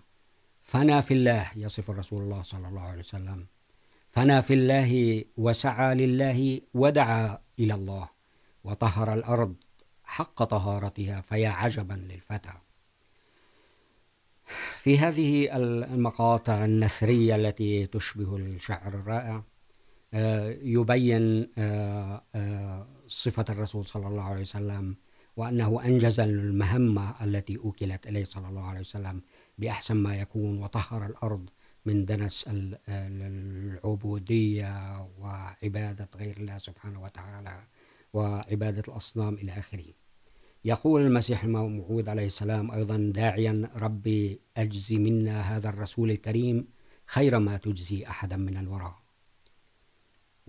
فنا 0.63 1.01
في 1.01 1.13
الله، 1.13 1.47
يصف 1.55 1.91
الرسول 1.91 2.21
الله 2.21 2.41
صلى 2.41 2.67
الله 2.67 2.81
عليه 2.81 2.99
وسلم. 2.99 3.45
فنا 4.11 4.41
في 4.41 4.53
الله 4.53 5.23
وسعى 5.37 5.95
لله 5.95 6.61
ودعا 6.73 7.39
إلى 7.59 7.73
الله، 7.73 8.09
وطهر 8.63 9.13
الأرض 9.13 9.55
حق 10.03 10.43
طهارتها، 10.43 11.21
فيا 11.21 11.49
عجبا 11.49 11.93
للفتى. 11.93 12.53
في 14.81 14.97
هذه 14.97 15.55
المقاطع 15.57 16.65
النثرية 16.65 17.35
التي 17.35 17.87
تشبه 17.87 18.35
الشعر 18.35 18.87
الرائع 18.87 19.43
يبين 20.63 21.47
صفة 23.07 23.45
الرسول 23.49 23.85
صلى 23.85 24.07
الله 24.07 24.23
عليه 24.23 24.41
وسلم 24.41 24.95
وأنه 25.37 25.85
أنجز 25.85 26.19
المهمة 26.19 27.23
التي 27.23 27.57
أوكلت 27.57 28.07
إليه 28.07 28.23
صلى 28.23 28.47
الله 28.47 28.63
عليه 28.63 28.79
وسلم 28.79 29.21
بأحسن 29.57 29.95
ما 29.95 30.15
يكون 30.15 30.63
وطهر 30.63 31.05
الأرض 31.05 31.49
من 31.85 32.05
دنس 32.05 32.45
العبودية 32.89 34.71
وعبادة 35.19 36.09
غير 36.15 36.37
الله 36.37 36.57
سبحانه 36.57 37.03
وتعالى 37.03 37.63
وعبادة 38.13 38.83
الأصنام 38.87 39.33
إلى 39.33 39.51
آخره. 39.51 39.85
يقول 40.65 41.01
المسيح 41.01 41.43
الموعود 41.43 42.09
عليه 42.09 42.25
السلام 42.25 42.71
أيضا 42.71 43.11
داعيا، 43.15 43.69
ربي 43.75 44.39
أجزي 44.57 44.97
منا 44.97 45.41
هذا 45.41 45.69
الرسول 45.69 46.11
الكريم 46.11 46.67
خير 47.05 47.39
ما 47.39 47.57
تجزي 47.57 48.07
أحدا 48.07 48.37
من 48.37 48.57
الوراء 48.57 48.98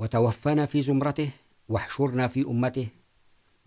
وتوفنا 0.01 0.67
في 0.67 0.81
زمرته، 0.81 1.31
واحشرنا 1.69 2.29
في 2.29 2.43
أمته، 2.43 2.89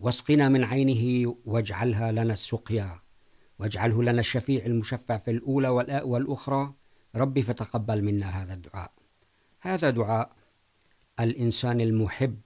واسقنا 0.00 0.48
من 0.48 0.64
عينه 0.64 1.34
واجعلها 1.44 2.12
لنا 2.12 2.32
السقيا، 2.32 2.98
واجعله 3.58 4.02
لنا 4.02 4.20
الشفيع 4.20 4.66
المشفع 4.66 5.16
في 5.16 5.30
الأولى 5.30 5.68
والآء 5.68 6.08
والأخرى. 6.08 6.74
ربي 7.16 7.42
فتقبل 7.42 8.02
منا 8.02 8.42
هذا 8.42 8.54
الدعاء. 8.54 8.92
هذا 9.60 9.90
دعاء 9.90 10.32
الإنسان 11.20 11.80
المحب 11.80 12.40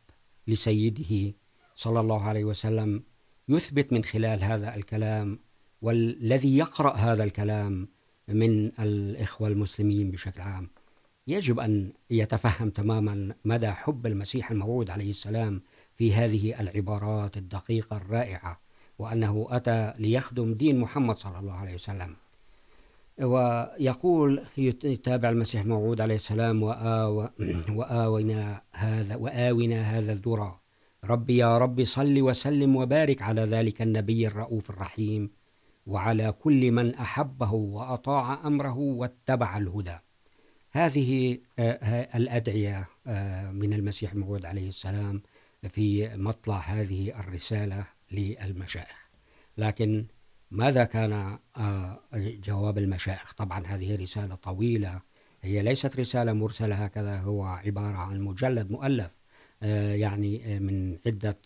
لسيده 0.46 1.34
صلى 1.76 2.00
الله 2.00 2.22
عليه 2.22 2.44
وسلم 2.44 3.02
يثبت 3.48 3.92
من 3.92 4.04
خلال 4.04 4.44
هذا 4.44 4.74
الكلام، 4.74 5.38
والذي 5.82 6.58
يقرأ 6.58 6.94
هذا 6.96 7.24
الكلام 7.24 7.88
من 8.28 8.80
الإخوة 8.80 9.48
المسلمين 9.48 10.10
بشكل 10.10 10.40
عام. 10.40 10.70
يجب 11.28 11.60
أن 11.60 11.92
يتفهم 12.10 12.70
تماما 12.70 13.34
مدى 13.44 13.70
حب 13.70 14.06
المسيح 14.06 14.50
الموعود 14.50 14.90
عليه 14.90 15.10
السلام 15.10 15.62
في 15.96 16.12
هذه 16.12 16.60
العبارات 16.60 17.36
الدقيقة 17.36 17.96
الرائعة، 17.96 18.60
وأنه 18.98 19.46
أتى 19.50 19.92
ليخدم 19.98 20.54
دين 20.54 20.80
محمد 20.80 21.16
صلى 21.16 21.38
الله 21.38 21.52
عليه 21.52 21.74
وسلم. 21.74 22.16
ويقول 23.22 24.44
يتابع 24.84 25.28
المسيح 25.28 25.62
الموعود 25.62 26.00
عليه 26.00 26.14
السلام 26.14 26.62
وآو 26.62 27.28
وآونا 27.68 28.62
هذا 28.72 29.16
وآونا 29.16 29.80
هذا 29.80 30.12
الذرى. 30.12 30.58
ربي 31.04 31.36
يا 31.36 31.58
رب 31.58 31.84
صل 31.84 32.22
وسلم 32.22 32.76
وبارك 32.76 33.22
على 33.22 33.42
ذلك 33.42 33.82
النبي 33.82 34.26
الرؤوف 34.26 34.70
الرحيم، 34.70 35.30
وعلى 35.86 36.32
كل 36.32 36.72
من 36.72 36.94
أحبه 36.94 37.52
وأطاع 37.52 38.46
أمره 38.46 38.78
واتبع 38.78 39.58
الهدى. 39.58 39.98
هذه 40.78 41.38
الأدعية 42.14 42.88
من 43.52 43.72
المسيح 43.72 44.12
الموعود 44.12 44.44
عليه 44.44 44.68
السلام 44.68 45.22
في 45.68 46.16
مطلع 46.16 46.58
هذه 46.58 47.20
الرسالة 47.20 47.84
للمشائخ. 48.10 49.08
لكن 49.56 50.06
ماذا 50.50 50.84
كان 50.84 51.38
جواب 52.16 52.78
المشائخ؟ 52.78 53.32
طبعا 53.32 53.66
هذه 53.66 53.96
رسالة 53.96 54.34
طويلة. 54.34 55.00
هي 55.42 55.62
ليست 55.62 55.96
رسالة 55.96 56.32
مرسلة، 56.32 56.74
هكذا 56.74 57.18
هو 57.18 57.44
عبارة 57.44 57.96
عن 57.96 58.20
مجلد 58.20 58.70
مؤلف 58.70 59.10
يعني 60.02 60.60
من 60.60 60.98
عدة 61.06 61.38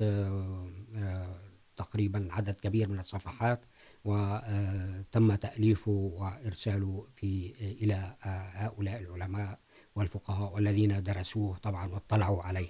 تقريبا 1.77 2.29
عدد 2.31 2.55
كبير 2.55 2.89
من 2.89 2.99
الصفحات. 2.99 3.65
وتم 4.05 5.35
تأليفه 5.35 5.91
وإرساله 5.91 7.07
في، 7.17 7.55
إلى 7.61 8.17
هؤلاء 8.53 9.01
العلماء 9.01 9.59
والفقهاء 9.97 10.55
والذين 10.55 11.03
درسوه 11.03 11.57
طبعا 11.57 11.93
واطلعوا 11.93 12.43
عليه. 12.43 12.69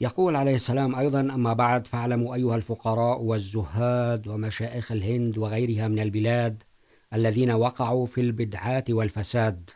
يقول 0.00 0.36
عليه 0.36 0.54
السلام 0.54 0.94
أيضا 0.94 1.20
أما 1.20 1.52
بعد، 1.52 1.86
فاعلموا 1.86 2.34
أيها 2.34 2.56
الفقراء 2.56 3.22
والزهاد 3.22 4.28
ومشائخ 4.28 4.92
الهند 4.92 5.38
وغيرها 5.38 5.88
من 5.88 5.98
البلاد 5.98 6.62
الذين 7.14 7.50
وقعوا 7.50 8.06
في 8.06 8.20
البدعات 8.20 8.90
والفساد. 8.90 9.70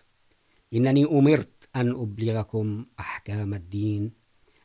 إنني 0.75 1.05
أمرت 1.05 1.69
أن 1.77 1.91
أبلغكم 1.91 2.87
أحكام 3.01 3.55
الدين، 3.55 4.13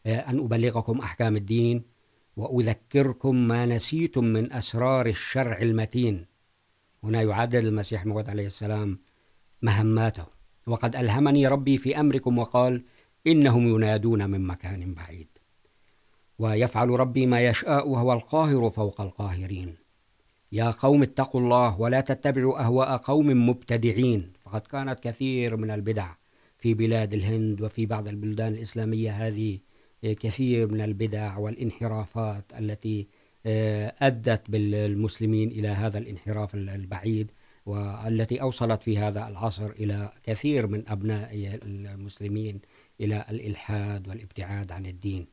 أن 0.05 0.39
أبلغكم 0.39 0.99
أحكام 0.99 1.35
الدين 1.35 1.90
وأذكركم 2.37 3.35
ما 3.35 3.65
نسيتم 3.65 4.23
من 4.23 4.53
أسرار 4.53 5.05
الشرع 5.05 5.57
المتين. 5.61 6.25
هنا 7.03 7.21
يعدد 7.21 7.55
المسيح 7.55 8.05
موعود 8.05 8.29
عليه 8.29 8.45
السلام 8.45 8.99
مهماته. 9.61 10.25
وقد 10.67 10.95
ألهمني 10.95 11.47
ربي 11.47 11.77
في 11.77 11.99
أمركم 11.99 12.37
وقال 12.37 12.83
إنهم 13.27 13.67
ينادون 13.67 14.29
من 14.29 14.41
مكان 14.41 14.93
بعيد. 14.93 15.27
ويفعل 16.39 16.89
ربي 16.89 17.25
ما 17.25 17.41
يشاء 17.41 17.87
وهو 17.87 18.13
القاهر 18.13 18.69
فوق 18.69 19.01
القاهرين. 19.01 19.75
يا 20.51 20.71
قوم 20.71 21.03
اتقوا 21.03 21.41
الله 21.41 21.81
ولا 21.81 22.01
تتبعوا 22.01 22.61
أهواء 22.61 22.97
قوم 22.97 23.49
مبتدعين. 23.49 24.33
فقد 24.43 24.61
كانت 24.61 24.99
كثير 24.99 25.57
من 25.57 25.71
البدع 25.71 26.13
في 26.57 26.73
بلاد 26.73 27.13
الهند 27.13 27.61
وفي 27.61 27.85
بعض 27.85 28.07
البلدان 28.07 28.53
الإسلامية 28.53 29.27
هذه 29.27 29.59
كثير 30.03 30.67
من 30.67 30.81
البدع 30.81 31.37
والانحرافات 31.37 32.45
التي 32.59 33.07
أدت 34.01 34.49
بالمسلمين 34.49 35.51
إلى 35.51 35.67
هذا 35.67 35.97
الانحراف 35.97 36.55
البعيد 36.55 37.31
والتي 37.65 38.41
أوصلت 38.41 38.83
في 38.83 38.97
هذا 38.97 39.27
العصر 39.27 39.69
إلى 39.69 40.11
كثير 40.23 40.67
من 40.67 40.83
أبناء 40.87 41.29
المسلمين 41.63 42.61
إلى 43.01 43.25
الإلحاد 43.29 44.07
والابتعاد 44.07 44.71
عن 44.71 44.85
الدين. 44.85 45.27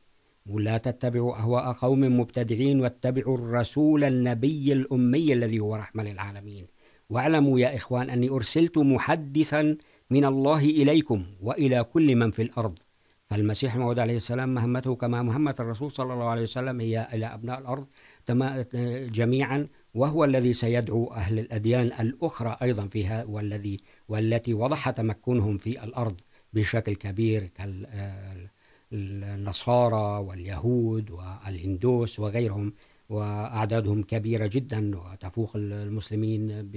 ولا 0.45 0.77
تتبعوا 0.77 1.35
أهواء 1.35 1.71
قوم 1.71 2.19
مبتدعين 2.19 2.79
واتبعوا 2.79 3.37
الرسول 3.37 4.03
النبي 4.03 4.73
الأمي 4.73 5.33
الذي 5.33 5.59
هو 5.59 5.75
رحمة 5.75 6.03
للعالمين. 6.03 6.67
واعلموا 7.09 7.59
يا 7.59 7.75
إخوان 7.75 8.09
أني 8.09 8.29
أرسلت 8.29 8.77
محدثا 8.77 9.75
من 10.09 10.25
الله 10.25 10.63
إليكم 10.63 11.25
وإلى 11.41 11.83
كل 11.83 12.15
من 12.15 12.31
في 12.31 12.41
الأرض. 12.41 12.79
فالمسيح 13.29 13.73
الموعود 13.73 13.99
عليه 13.99 14.15
السلام 14.15 14.53
مهمته 14.53 14.95
كما 14.95 15.21
مهمة 15.21 15.55
الرسول 15.59 15.91
صلى 15.91 16.13
الله 16.13 16.25
عليه 16.25 16.41
وسلم 16.41 16.79
هي 16.81 17.07
إلى 17.13 17.25
أبناء 17.25 17.59
الأرض 17.59 17.87
جميعا، 19.11 19.67
وهو 19.93 20.23
الذي 20.23 20.53
سيدعو 20.53 21.11
أهل 21.11 21.39
الأديان 21.39 21.85
الأخرى 21.85 22.57
أيضا 22.61 22.87
فيها، 22.87 23.23
والذي 23.23 23.77
والتي 24.07 24.53
وضح 24.53 24.89
تمكنهم 24.89 25.57
في 25.57 25.83
الأرض 25.83 26.15
بشكل 26.53 26.95
كبير 26.95 27.49
النصارى 28.93 30.25
واليهود 30.25 31.11
والهندوس 31.11 32.19
وغيرهم، 32.19 32.73
وأعدادهم 33.09 34.03
كبيرة 34.03 34.47
جدا، 34.47 34.97
وتفوق 34.97 35.51
المسلمين 35.55 36.69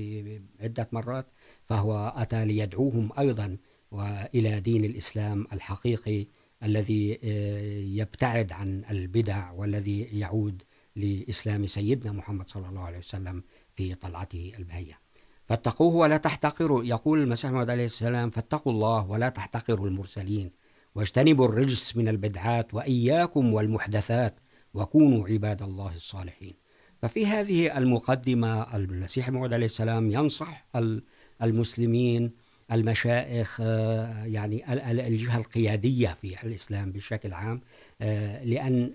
بعدة 0.61 0.89
مرات، 0.93 1.27
فهو 1.65 2.13
أتى 2.17 2.45
ليدعوهم 2.45 3.11
أيضا، 3.19 3.57
وإلى 3.91 4.61
دين 4.61 4.85
الإسلام 4.85 5.47
الحقيقي 5.53 6.27
الذي 6.63 7.19
يبتعد 7.99 8.53
عن 8.53 8.83
البدع 8.91 9.51
والذي 9.51 10.01
يعود 10.01 10.63
لإسلام 10.97 11.67
سيدنا 11.67 12.13
محمد 12.13 12.51
صلى 12.51 12.69
الله 12.69 12.81
عليه 12.81 12.99
وسلم 12.99 13.43
في 13.75 13.95
طلعته 13.95 14.53
البهية. 14.59 14.99
فاتقوه 15.49 15.95
ولا 15.95 16.17
تحتقروا، 16.17 16.85
يقول 16.85 17.23
المسيح 17.23 17.51
محمد 17.51 17.71
عليه 17.71 17.85
السلام، 17.85 18.31
فاتقوا 18.31 18.73
الله 18.73 19.11
ولا 19.11 19.29
تحتقروا 19.29 19.87
المرسلين، 19.87 20.51
واجتنبوا 20.95 21.47
الرجس 21.47 21.97
من 21.97 22.09
البدعات 22.09 22.75
وإياكم 22.75 23.53
والمحدثات 23.53 24.41
وكونوا 24.75 25.29
عباد 25.29 25.63
الله 25.63 25.95
الصالحين. 25.95 26.55
ففي 27.03 27.27
هذه 27.27 27.79
المقدمة 27.79 28.77
المسيح 28.77 29.29
الموعود 29.29 29.53
عليه 29.53 29.67
السلام 29.67 30.11
ينصح 30.11 30.67
المسلمين 31.43 32.33
المشائخ 32.73 33.61
يعني 34.25 34.73
الجهة 35.09 35.37
القيادية 35.39 36.09
في 36.09 36.43
الإسلام 36.43 36.93
بشكل 36.93 37.33
عام 37.33 37.61
لأن 38.45 38.91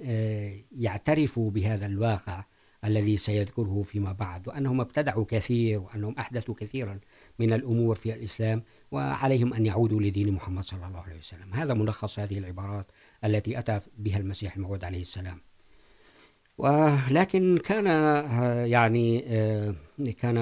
يعترفوا 0.71 1.51
بهذا 1.51 1.85
الواقع 1.85 2.43
الذي 2.85 3.17
سيذكره 3.17 3.83
فيما 3.83 4.11
بعد، 4.11 4.47
وأنهم 4.47 4.81
ابتدعوا 4.81 5.25
كثير، 5.27 5.79
وأنهم 5.79 6.15
أحدثوا 6.19 6.55
كثيرا 6.55 6.99
من 7.39 7.53
الأمور 7.53 7.95
في 7.95 8.13
الإسلام، 8.13 8.63
وعليهم 8.91 9.53
أن 9.53 9.65
يعودوا 9.65 10.01
لدين 10.01 10.31
محمد 10.31 10.63
صلى 10.63 10.87
الله 10.87 11.01
عليه 11.01 11.17
وسلم. 11.17 11.53
هذا 11.53 11.73
ملخص 11.73 12.19
هذه 12.19 12.37
العبارات 12.37 12.91
التي 13.23 13.59
أتى 13.59 13.79
بها 13.97 14.17
المسيح 14.17 14.55
الموعود 14.55 14.83
عليه 14.83 15.01
السلام. 15.01 15.41
ولكن 16.57 17.57
كان 17.57 17.85
يعني 18.67 19.21
كان 20.19 20.37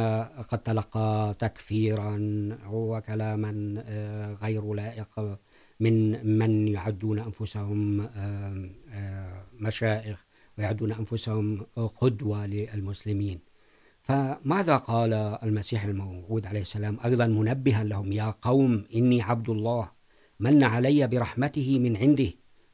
قد 0.49 0.60
تلقى 0.60 1.36
تكفيرا 1.39 2.17
وكلاما 2.71 3.51
غير 4.41 4.73
لائق 4.73 5.38
من 5.80 6.25
من 6.38 6.67
يعدون 6.67 7.19
انفسهم 7.19 8.10
مشائخ 9.60 10.25
ويعدون 10.58 10.91
انفسهم 10.91 11.65
قدوه 11.75 12.45
للمسلمين. 12.45 13.39
فماذا 14.01 14.78
قال 14.78 15.13
المسيح 15.13 15.84
الموعود 15.84 16.45
عليه 16.45 16.62
السلام؟ 16.62 16.97
ايضا 17.06 17.28
منبها 17.28 17.84
لهم، 17.84 18.12
يا 18.12 18.34
قوم 18.41 18.86
اني 18.95 19.21
عبد 19.21 19.49
الله، 19.49 19.91
من 20.39 20.63
علي 20.63 21.08
برحمته 21.08 21.80
من 21.80 21.97
عنده. 21.97 22.30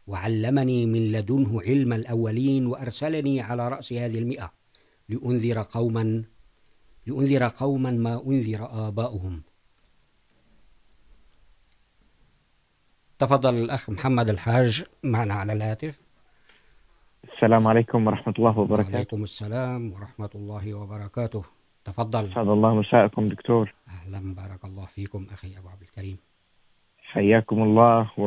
وعلمني 0.08 0.86
من 0.86 1.12
لدنه 1.12 1.62
علم 1.62 1.94
الأولين 1.94 2.66
وأرسلني 2.68 3.42
على 3.42 3.70
رأس 3.70 3.94
هذه 3.94 4.18
المئة 4.20 4.52
لأنذر 5.10 5.62
قوما 5.62 6.24
لأنذر 7.08 7.48
قوما 7.48 7.92
ما 7.92 8.24
أنذر 8.28 8.88
آباؤهم. 8.88 9.42
تفضل 13.20 13.56
الأخ 13.56 13.90
محمد 13.90 14.30
الحاج 14.30 14.86
معنا 15.04 15.34
على 15.34 15.54
الهاتف. 15.54 16.00
السلام 17.34 17.68
عليكم 17.68 18.08
ورحمة 18.08 18.34
الله 18.40 18.60
وبركاته. 18.60 18.94
وعليكم 18.94 19.24
السلام 19.24 19.94
ورحمة 19.94 20.30
الله 20.36 20.74
وبركاته. 20.74 21.44
تفضل. 21.86 22.32
أسعد 22.32 22.48
الله 22.48 22.76
مساءكم 22.76 23.30
دكتور. 23.30 23.74
أهلا 23.88 24.34
بارك 24.36 24.66
الله 24.66 24.86
فيكم 24.86 25.28
أخي 25.32 25.58
أبو 25.58 25.70
عبد 25.70 25.82
الكريم. 25.82 26.18
حياكم 26.98 27.64
الله 27.64 28.12
و 28.18 28.26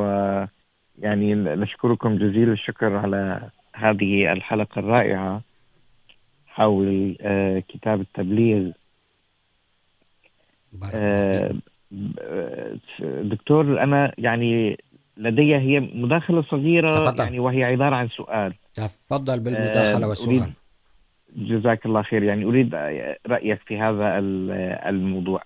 يعني 0.98 1.34
نشكركم 1.34 2.16
جزيل 2.18 2.50
الشكر 2.50 2.96
على 2.96 3.40
هذه 3.74 4.32
الحلقة 4.32 4.78
الرائعة 4.78 5.42
حول 6.46 7.16
كتاب 7.68 8.00
التبليغ. 8.00 8.70
دكتور 13.00 13.82
أنا 13.82 14.12
يعني 14.18 14.78
لدي 15.16 15.56
هي 15.56 15.80
مداخلة 15.80 16.42
صغيرة 16.42 17.04
تفضل. 17.04 17.24
يعني 17.24 17.38
وهي 17.38 17.64
عبارة 17.64 17.96
عن 17.96 18.08
سؤال. 18.08 18.54
تفضل 18.74 19.40
بالمداخلة 19.40 20.08
والسؤال. 20.08 20.50
جزاك 21.36 21.86
الله 21.86 22.02
خير. 22.02 22.22
يعني 22.22 22.44
أريد 22.44 22.74
رأيك 23.26 23.60
في 23.66 23.78
هذا 23.78 24.18
ال- 24.18 24.50
الموضوع. 24.88 25.42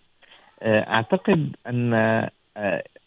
أعتقد 0.63 1.57
أن 1.67 1.95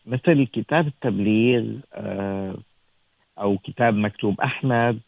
مثل 0.05 0.45
كتاب 0.47 0.87
التبليغ 0.87 1.65
آه، 1.93 2.55
أو 3.39 3.57
كتاب 3.57 3.93
مكتوب 3.95 4.41
أحمد 4.41 4.99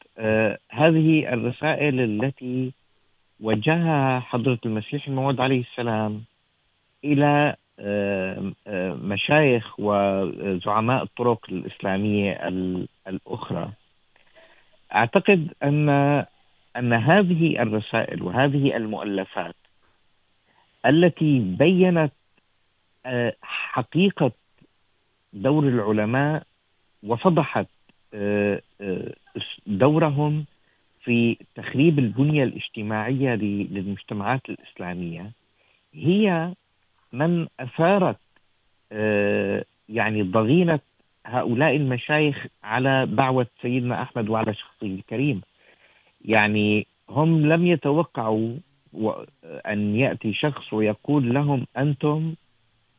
هذه 0.71 1.33
الرسائل 1.33 1.99
التي 1.99 2.71
وجهها 3.39 4.19
حضرة 4.19 4.59
المسيح 4.65 5.07
الموعود 5.07 5.39
عليه 5.39 5.61
السلام 5.61 6.23
إلى 7.03 7.55
مشايخ 9.03 9.79
وزعماء 9.79 11.03
الطرق 11.03 11.45
الإسلامية 11.49 12.31
ال- 12.47 12.87
الأخرى. 13.07 13.69
أعتقد 14.95 15.53
أن 15.63 15.89
أن 16.77 16.93
هذه 16.93 17.61
الرسائل 17.61 18.23
وهذه 18.23 18.77
المؤلفات 18.77 19.55
التي 20.85 21.39
بينت 21.39 22.11
آه، 23.05 23.35
حقيقة 23.41 24.31
دور 25.33 25.67
العلماء 25.67 26.43
وفضحت 27.03 27.67
دورهم 29.67 30.45
في 31.03 31.37
تخريب 31.55 31.99
البنية 31.99 32.43
الاجتماعية 32.43 33.35
للمجتمعات 33.35 34.41
الإسلامية. 34.49 35.31
هي 35.93 36.53
من 37.13 37.47
أثارت 37.59 38.17
يعني 39.89 40.21
ضغينة 40.23 40.79
هؤلاء 41.25 41.75
المشايخ 41.75 42.45
على 42.63 43.05
دعوة 43.05 43.47
سيدنا 43.61 44.01
أحمد 44.01 44.29
وعلى 44.29 44.53
شخصه 44.53 44.87
الكريم. 44.87 45.41
يعني 46.25 46.87
هم 47.09 47.45
لم 47.53 47.67
يتوقعوا 47.67 48.55
أن 49.43 49.95
يأتي 49.95 50.33
شخص 50.33 50.73
ويقول 50.73 51.33
لهم 51.33 51.67
أنتم 51.77 52.33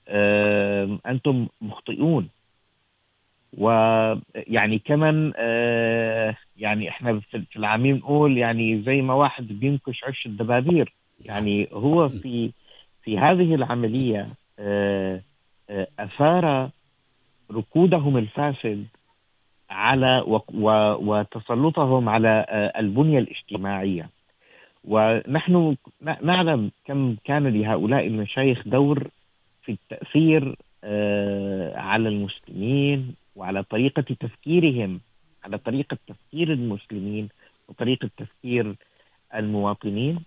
آه، 0.09 0.99
أنتم 1.07 1.47
مخطئون. 1.61 2.29
ويعني 3.59 4.79
كمان 4.79 5.33
يعني 6.57 6.89
احنا 6.89 7.21
في 7.21 7.57
العامين 7.57 7.97
نقول 7.97 8.39
يعني 8.39 8.83
زي 8.83 9.03
ما 9.03 9.15
واحد 9.15 9.49
بينكش 9.49 10.05
عش 10.05 10.27
الدبابير. 10.27 10.93
يعني 11.25 11.69
هو 11.73 12.09
في 12.09 12.53
في 13.03 13.19
هذه 13.19 13.55
العملية 13.55 14.29
آه، 15.71 15.87
أثار 15.99 16.71
ركودهم 17.53 18.17
الفاسد 18.17 18.87
على 19.71 20.25
وتسلطهم 20.99 22.09
على 22.09 22.47
آه، 22.49 22.81
البنية 22.81 23.19
الاجتماعية. 23.19 24.09
ونحن 24.85 25.77
نعلم 26.23 26.71
كم 26.85 27.17
كان 27.25 27.47
لهؤلاء 27.47 28.07
المشايخ 28.07 28.69
دور 28.69 29.09
في 29.65 29.73
التأثير 29.73 30.57
على 31.77 32.09
المسلمين 32.09 33.15
وعلى 33.37 33.63
طريقة 33.63 34.03
تفكيرهم، 34.03 35.01
على 35.45 35.59
طريقة 35.59 35.99
تفكير 36.07 36.53
المسلمين 36.53 37.29
وطريقة 37.69 38.11
تفكير 38.17 38.75
المواطنين. 39.35 40.19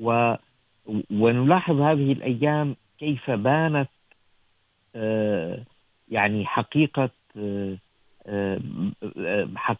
و، 0.00 0.34
ونلاحظ 1.10 1.80
هذه 1.80 2.12
الأيام 2.12 2.76
كيف 2.98 3.30
بانت 3.30 3.88
يعني 6.08 6.46
حقيقة 6.46 7.10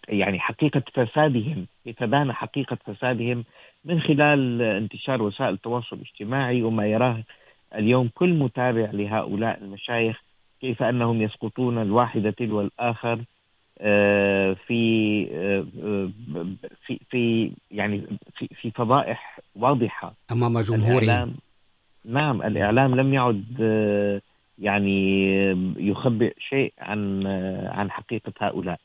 يعني 0.08 0.40
حقيقة 0.40 0.82
فسادهم، 0.94 1.66
كيف 1.84 2.04
بان 2.04 2.32
حقيقة 2.32 2.78
فسادهم 2.86 3.44
من 3.84 4.00
خلال 4.00 4.62
انتشار 4.62 5.22
وسائل 5.22 5.54
التواصل 5.54 5.96
الاجتماعي 5.96 6.62
وما 6.62 6.86
يراه 6.86 7.22
اليوم 7.78 8.10
كل 8.14 8.34
متابع 8.34 8.90
لهؤلاء 8.92 9.58
المشايخ 9.62 10.22
كيف 10.60 10.82
أنهم 10.82 11.22
يسقطون 11.22 11.78
الواحدة 11.78 12.30
تلو 12.30 12.60
الآخر 12.60 13.24
آه، 13.80 14.52
في 14.66 15.26
في 16.86 17.00
في 17.10 17.52
يعني 17.70 18.02
في 18.36 18.48
في 18.60 18.70
فضائح 18.70 19.40
واضحة. 19.56 20.14
أمام 20.32 20.60
جمهورهم. 20.60 21.34
نعم 22.04 22.42
الإعلام 22.42 22.94
لم 22.94 23.14
يعد 23.14 23.44
يعني 24.58 25.26
يخبئ 25.78 26.34
شيء 26.38 26.72
عن 26.78 27.26
عن 27.66 27.90
حقيقة 27.90 28.32
هؤلاء. 28.40 28.78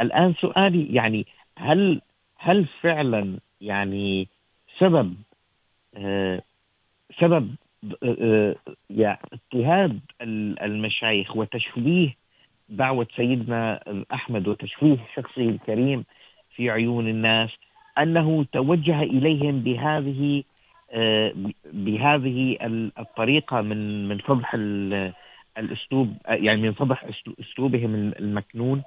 الآن 0.00 0.34
سؤالي 0.34 0.94
يعني 0.94 1.26
هل 1.58 2.00
هل 2.38 2.66
فعلا 2.82 3.38
يعني 3.60 4.28
سبب 4.78 5.14
سبب 7.20 7.54
يعني 8.90 9.18
اضطهاد 9.32 10.00
المشايخ 10.62 11.36
وتشويه 11.36 12.16
دعوة 12.68 13.06
سيدنا 13.16 13.80
أحمد 14.14 14.48
وتشويه 14.48 14.96
شخصه 15.16 15.42
الكريم 15.42 16.04
في 16.56 16.70
عيون 16.70 17.08
الناس 17.08 17.50
أنه 17.98 18.44
توجه 18.52 19.02
إليهم 19.02 19.60
بهذه 19.60 20.42
بهذه 21.64 22.58
الطريقة 22.98 23.60
من 23.60 24.08
من 24.08 24.18
فضح 24.18 24.54
الأسلوب، 25.58 26.16
يعني 26.28 26.62
من 26.62 26.72
فضح 26.72 27.04
أسلوبهم 27.40 27.94
المكنون. 27.94 28.82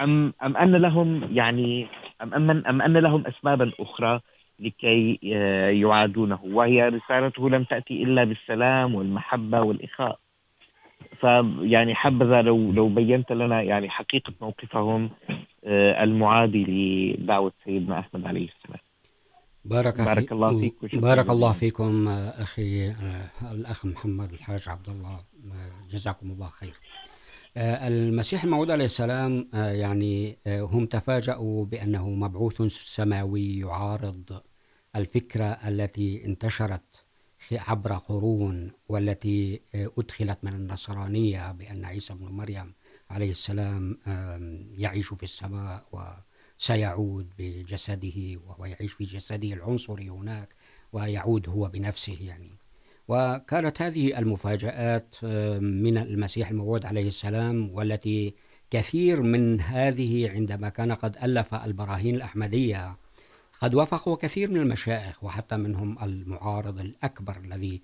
أم 0.00 0.32
أم 0.42 0.56
أن 0.56 0.76
لهم 0.76 1.28
يعني، 1.32 1.86
أم 2.22 2.34
أم 2.34 2.50
أم 2.50 2.82
أن 2.82 2.96
لهم 2.96 3.26
أسبابا 3.26 3.72
أخرى 3.80 4.20
لكي 4.60 5.18
يعادونه. 5.80 6.38
وهي 6.44 6.88
رسالته 6.88 7.50
لم 7.50 7.64
تأتي 7.64 8.02
إلا 8.02 8.24
بالسلام 8.24 8.94
والمحبة 8.94 9.60
والإخاء. 9.60 10.18
فيعني 11.20 11.94
حبذا 11.94 12.42
لو 12.42 12.72
لو 12.72 12.88
بينت 12.88 13.32
لنا 13.32 13.62
يعني 13.62 13.90
حقيقة 13.90 14.32
موقفهم 14.40 15.10
المعادي 15.66 16.64
لدعوة 16.64 17.52
سيدنا 17.64 17.98
أحمد 17.98 18.26
عليه 18.26 18.48
السلام. 18.48 18.80
بارك, 19.64 20.00
بارك 20.00 20.32
الله 20.32 20.60
فيك 20.60 20.82
وشكراً 20.82 21.00
بارك 21.00 21.30
الله. 21.30 21.52
فيكم 21.52 22.08
أخي 22.38 22.92
الأخ 23.52 23.86
محمد 23.86 24.32
الحاج 24.32 24.68
عبد 24.68 24.88
الله 24.88 25.20
جزاكم 25.92 26.30
الله 26.30 26.48
خير. 26.48 26.74
المسيح 27.58 28.44
الموعود 28.44 28.70
عليه 28.70 28.84
السلام 28.84 29.48
يعني 29.54 30.38
هم 30.46 30.86
تفاجؤوا 30.86 31.64
بأنه 31.64 32.10
مبعوث 32.10 32.62
سماوي 32.62 33.58
يعارض 33.58 34.42
الفكرة 34.96 35.44
التي 35.44 36.24
انتشرت 36.24 37.04
عبر 37.52 37.92
قرون، 37.92 38.70
والتي 38.88 39.60
أدخلت 39.74 40.38
من 40.42 40.52
النصرانية 40.52 41.52
بأن 41.52 41.84
عيسى 41.84 42.14
بن 42.14 42.26
مريم 42.26 42.74
عليه 43.10 43.30
السلام 43.30 43.98
يعيش 44.74 45.08
في 45.08 45.22
السماء 45.22 45.86
وسيعود 46.58 47.30
بجسده، 47.38 48.40
وهو 48.46 48.64
يعيش 48.64 48.92
في 48.92 49.04
جسده 49.04 49.52
العنصري 49.52 50.08
هناك، 50.08 50.48
ويعود 50.92 51.48
هو 51.48 51.68
بنفسه، 51.68 52.18
يعني. 52.20 52.50
وكانت 53.08 53.82
هذه 53.82 54.18
المفاجآت 54.18 55.24
من 55.60 55.98
المسيح 55.98 56.50
الموعود 56.50 56.86
عليه 56.86 57.08
السلام، 57.08 57.70
والتي 57.74 58.34
كثير 58.70 59.22
من 59.22 59.60
هذه 59.60 60.30
عندما 60.30 60.68
كان 60.68 60.92
قد 60.92 61.16
ألف 61.22 61.54
البراهين 61.54 62.14
الأحمدية 62.14 62.96
قد 63.60 63.74
وافقوا 63.74 64.16
كثير 64.16 64.50
من 64.50 64.56
المشائخ، 64.56 65.24
وحتى 65.24 65.56
منهم 65.56 66.02
المعارض 66.02 66.78
الأكبر 66.80 67.36
الذي 67.36 67.82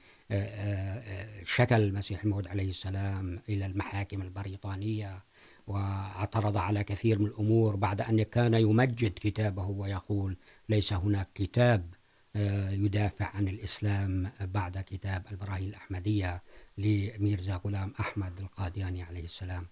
شكل 1.44 1.80
المسيح 1.80 2.24
الموعود 2.24 2.48
عليه 2.48 2.70
السلام 2.70 3.40
إلى 3.48 3.66
المحاكم 3.66 4.22
البريطانية، 4.22 5.24
واعترض 5.66 6.56
على 6.56 6.84
كثير 6.84 7.18
من 7.18 7.26
الأمور 7.26 7.76
بعد 7.76 8.00
أن 8.00 8.22
كان 8.22 8.54
يمجد 8.54 9.12
كتابه 9.20 9.66
ويقول 9.66 10.36
ليس 10.68 10.92
هناك 10.92 11.28
كتاب 11.34 11.94
يدافع 12.34 13.26
عن 13.26 13.48
الإسلام 13.48 14.30
بعد 14.40 14.78
كتاب 14.78 15.22
البراهين 15.30 15.68
الأحمدية 15.68 16.42
لميرزا 16.78 17.60
غلام 17.64 17.92
أحمد 18.00 18.32
القادياني 18.40 19.02
عليه 19.02 19.24
السلام. 19.24 19.66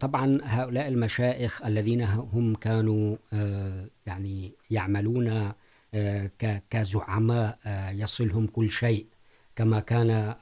طبعا 0.00 0.38
هؤلاء 0.42 0.88
المشائخ 0.88 1.64
الذين 1.64 2.02
هم 2.02 2.54
كانوا 2.54 3.16
يعني 4.06 4.52
يعملون 4.70 5.52
كزعماء 6.70 7.58
يصلهم 7.92 8.46
كل 8.46 8.70
شيء، 8.70 9.06
كما 9.56 9.80
كان 9.80 10.34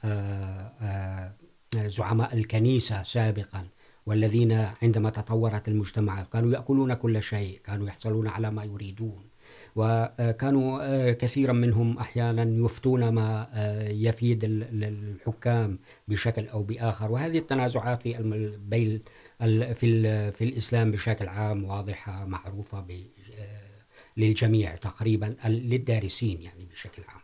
زعماء 1.74 2.34
الكنيسة 2.34 3.02
سابقا، 3.02 3.66
والذين 4.06 4.52
عندما 4.82 5.10
تطورت 5.10 5.68
المجتمعات 5.68 6.28
كانوا 6.32 6.52
يأكلون 6.52 6.94
كل 6.94 7.22
شيء، 7.22 7.60
كانوا 7.64 7.86
يحصلون 7.88 8.28
على 8.28 8.50
ما 8.50 8.64
يريدون. 8.64 9.27
وكانوا 9.78 11.12
كثيرا 11.12 11.52
منهم 11.52 11.98
أحيانا 11.98 12.64
يفتون 12.64 13.08
ما 13.08 13.48
يفيد 13.90 14.40
الحكام 14.44 15.78
بشكل 16.08 16.46
أو 16.46 16.62
بآخر. 16.62 17.12
وهذه 17.12 17.38
التنازعات 17.38 18.02
في 18.02 18.58
بين 18.68 19.00
في 19.74 20.32
في 20.32 20.44
الاسلام 20.44 20.90
بشكل 20.90 21.28
عام 21.28 21.64
واضحه 21.64 22.24
معروفه 22.24 22.86
للجميع 24.16 24.76
تقريبا 24.76 25.36
للدارسين 25.44 26.42
يعني 26.42 26.64
بشكل 26.72 27.02
عام. 27.08 27.20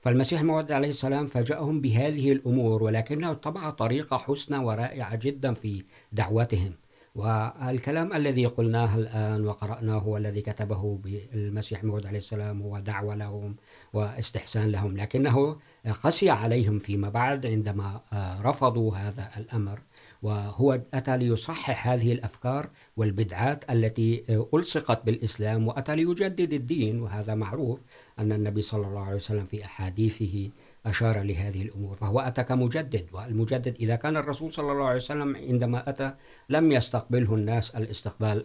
فالمسيح 0.00 0.40
الموعود 0.40 0.72
عليه 0.72 0.90
السلام 0.90 1.26
فاجأهم 1.26 1.80
بهذه 1.80 2.32
الأمور، 2.32 2.82
ولكنه 2.82 3.32
طبع 3.32 3.70
طريقة 3.70 4.16
حسنى 4.16 4.58
ورائعة 4.58 5.16
جدا 5.16 5.54
في 5.54 5.84
دعوتهم. 6.12 6.72
والكلام 7.14 8.12
الذي 8.12 8.46
قلناه 8.46 8.96
الآن 8.96 9.46
وقرأناه 9.46 10.08
والذي 10.08 10.40
كتبه 10.40 10.98
بالمسيح 11.04 11.80
الموعود 11.80 12.06
عليه 12.06 12.18
السلام 12.18 12.62
هو 12.62 12.78
دعوة 12.78 13.14
لهم 13.14 13.56
واستحسان 13.92 14.70
لهم، 14.70 14.96
لكنه 14.96 15.56
قسي 16.02 16.30
عليهم 16.30 16.78
فيما 16.78 17.08
بعد 17.08 17.46
عندما 17.46 18.00
رفضوا 18.44 18.96
هذا 18.96 19.30
الأمر. 19.36 19.80
وهو 20.22 20.80
أتى 20.94 21.16
ليصحح 21.16 21.88
هذه 21.88 22.12
الأفكار 22.12 22.68
والبدعات 22.96 23.70
التي 23.70 24.24
ألصقت 24.54 25.06
بالإسلام، 25.06 25.68
وأتى 25.68 25.96
ليجدد 25.96 26.52
الدين. 26.52 27.02
وهذا 27.02 27.34
معروف 27.34 27.80
أن 28.18 28.32
النبي 28.32 28.62
صلى 28.62 28.86
الله 28.86 29.00
عليه 29.00 29.16
وسلم 29.16 29.46
في 29.46 29.64
أحاديثه 29.64 30.50
أشار 30.86 31.22
لهذه 31.22 31.62
الأمور 31.62 31.96
فهو 31.96 32.20
أتى 32.20 32.42
كمجدد 32.42 33.06
والمجدد 33.12 33.74
إذا 33.80 33.96
كان 33.96 34.16
الرسول 34.16 34.52
صلى 34.52 34.72
الله 34.72 34.84
عليه 34.84 34.96
وسلم 34.96 35.36
عندما 35.36 35.88
أتى 35.88 36.14
لم 36.48 36.72
يستقبله 36.72 37.34
الناس 37.34 37.70
الاستقبال 37.70 38.44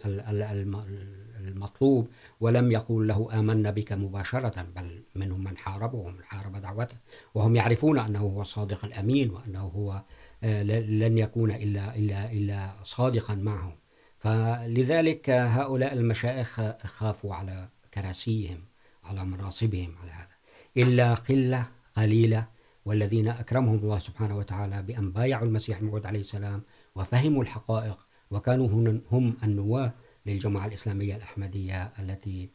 المطلوب 1.40 2.08
ولم 2.40 2.72
يقول 2.72 3.08
له 3.08 3.28
آمنا 3.38 3.70
بك 3.70 3.92
مباشرة 3.92 4.66
بل 4.76 5.02
منهم 5.14 5.44
من 5.44 5.56
حاربه 5.56 5.98
ومن 5.98 6.24
حارب 6.24 6.56
دعوته 6.56 6.96
وهم 7.34 7.56
يعرفون 7.56 7.98
أنه 7.98 8.18
هو 8.18 8.42
الصادق 8.42 8.84
الأمين 8.84 9.30
وأنه 9.30 9.60
هو 9.60 10.02
لن 10.42 11.18
يكون 11.18 11.50
إلا, 11.50 11.96
إلا, 11.96 12.32
إلا 12.32 12.70
صادقا 12.84 13.34
معهم. 13.34 13.72
فلذلك 14.18 15.30
هؤلاء 15.30 15.92
المشايخ 15.92 16.60
خافوا 16.86 17.34
على 17.34 17.68
كراسيهم 17.94 18.64
على 19.04 19.24
مناصبهم 19.24 19.94
على 20.02 20.10
هذا. 20.10 20.36
إلا 20.76 21.14
قلة 21.14 21.66
قليلة 22.00 22.48
والذين 22.84 23.28
أكرمهم 23.28 23.78
الله 23.78 23.98
سبحانه 23.98 24.36
وتعالى 24.36 24.82
بأن 24.82 25.12
بايعوا 25.12 25.46
المسيح 25.46 25.78
الموعود 25.78 26.06
عليه 26.06 26.20
السلام 26.20 26.62
وفهموا 26.94 27.42
الحقائق 27.42 28.06
وكانوا 28.30 28.68
هم 29.10 29.36
النواة 29.42 29.92
للجماعة 30.26 30.66
الإسلامية 30.66 31.16
الأحمدية 31.16 31.92
التي 31.98 32.50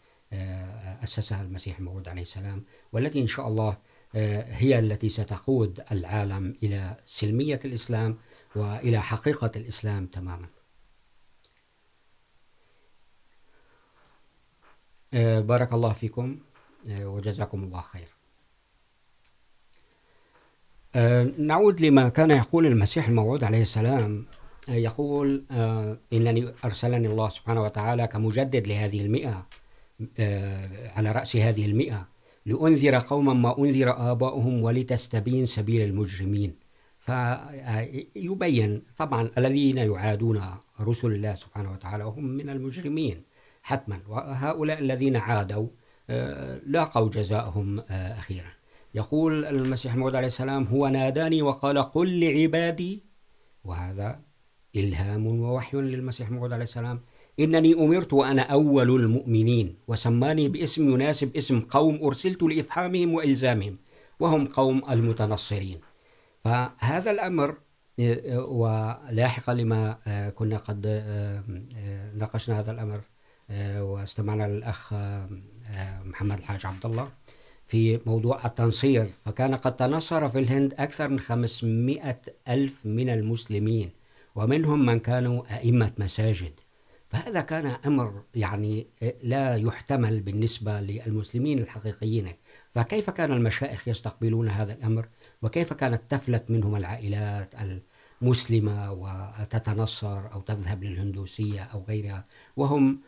أسسها 1.04 1.42
المسيح 1.42 1.78
الموعود 1.78 2.08
عليه 2.08 2.22
السلام 2.22 2.64
والتي 2.94 3.22
إن 3.22 3.28
شاء 3.28 3.48
الله 3.48 3.78
هي 4.62 4.80
التي 4.80 5.10
ستقود 5.10 5.84
العالم 5.92 6.56
إلى 6.64 6.98
سلمية 7.06 7.60
الإسلام 7.66 8.18
وإلى 8.56 9.02
حقيقة 9.02 9.52
الإسلام 9.56 10.08
تماما. 10.08 10.48
بارك 15.42 15.74
الله 15.74 15.94
فيكم 15.94 16.40
وجزاكم 16.90 17.64
الله 17.64 17.82
خير. 17.82 18.15
نعود 21.38 21.82
لما 21.82 22.10
كان 22.10 22.32
يقول 22.32 22.66
المسيح 22.66 23.08
الموعود 23.08 23.44
عليه 23.44 23.62
السلام 23.62 24.26
يقول 24.70 25.44
إنني 26.14 26.48
أرسلني 26.66 27.08
الله 27.08 27.30
سبحانه 27.30 27.64
وتعالى 27.64 28.08
كمجدد 28.08 28.68
لهذه 28.68 29.02
المئة 29.02 29.48
على 30.96 31.12
رأس 31.12 31.36
هذه 31.36 31.66
المئة، 31.66 32.08
لأنذر 32.46 32.96
قوما 32.96 33.34
ما 33.34 33.60
أنذر 33.60 34.12
آباؤهم 34.12 34.64
ولتستبين 34.64 35.46
سبيل 35.46 35.82
المجرمين. 35.82 36.56
فيبين 37.00 38.82
طبعا 38.98 39.30
الذين 39.38 39.78
يعادون 39.78 40.42
رسل 40.82 41.12
الله 41.12 41.36
سبحانه 41.36 41.72
وتعالى 41.72 42.04
هم 42.04 42.26
من 42.26 42.50
المجرمين 42.50 43.22
حتما، 43.64 44.00
وهؤلاء 44.08 44.80
الذين 44.80 45.16
عادوا 45.16 45.68
لاقوا 46.66 47.10
جزاءهم 47.10 47.80
أخيرا. 47.90 48.50
يقول 48.96 49.46
المسيح 49.46 49.94
الموعود 49.94 50.16
عليه 50.16 50.28
السلام، 50.28 50.64
هو 50.64 50.88
ناداني 50.88 51.42
وقال 51.42 51.78
قل 51.78 52.20
لعبادي. 52.20 53.04
وهذا 53.64 54.20
إلهام 54.76 55.28
ووحي 55.28 55.78
للمسيح 55.78 56.28
الموعود 56.28 56.54
عليه 56.54 56.64
السلام. 56.64 57.02
إنني 57.40 57.74
أمرت 57.74 58.14
وأنا 58.14 58.42
أول 58.42 58.90
المؤمنين، 58.90 59.76
وسماني 59.88 60.50
باسم 60.50 60.90
يناسب 60.90 61.36
اسم 61.36 61.60
قوم 61.60 62.00
أرسلت 62.04 62.44
لإفحامهم 62.44 63.14
وإلزامهم، 63.14 63.78
وهم 64.20 64.46
قوم 64.46 64.82
المتنصرين. 64.90 65.80
فهذا 66.44 67.12
الأمر 67.12 67.58
ولاحقا 68.48 69.54
لما 69.54 69.98
كنا 70.36 70.58
قد 70.58 70.88
ناقشنا 72.16 72.60
هذا 72.60 72.72
الأمر 72.72 73.02
واستمعنا 73.82 74.48
للأخ 74.48 74.94
محمد 76.06 76.38
الحاج 76.38 76.66
عبد 76.66 76.86
الله. 76.86 77.10
في 77.68 78.00
موضوع 78.06 78.46
التنصير. 78.46 79.08
فكان 79.26 79.56
قد 79.56 79.76
تنصر 79.76 80.30
في 80.30 80.40
الهند 80.40 80.74
أكثر 80.74 81.10
من 81.10 81.20
500 81.20 82.22
ألف 82.48 82.86
من 82.86 83.10
المسلمين، 83.10 83.90
ومنهم 84.36 84.86
من 84.86 85.00
كانوا 85.00 85.56
أئمة 85.58 85.92
مساجد. 85.98 86.52
فهذا 87.10 87.42
كان 87.42 87.66
أمر 87.66 88.24
يعني 88.36 88.88
لا 89.24 89.56
يحتمل 89.56 90.20
بالنسبة 90.20 90.82
للمسلمين 90.82 91.60
الحقيقيين. 91.60 92.32
فكيف 92.76 93.10
كان 93.10 93.32
المشائخ 93.32 93.88
يستقبلون 93.88 94.50
هذا 94.50 94.74
الأمر؟ 94.74 95.08
وكيف 95.42 95.74
كانت 95.74 96.02
تفلت 96.10 96.52
منهم 96.52 96.76
العائلات 96.76 97.54
المسلمة 98.22 98.92
وتتنصر 98.92 100.34
أو 100.34 100.42
تذهب 100.42 100.84
للهندوسية 100.84 101.62
أو 101.62 101.84
غيرها؟ 101.84 102.26
وهم 102.58 103.00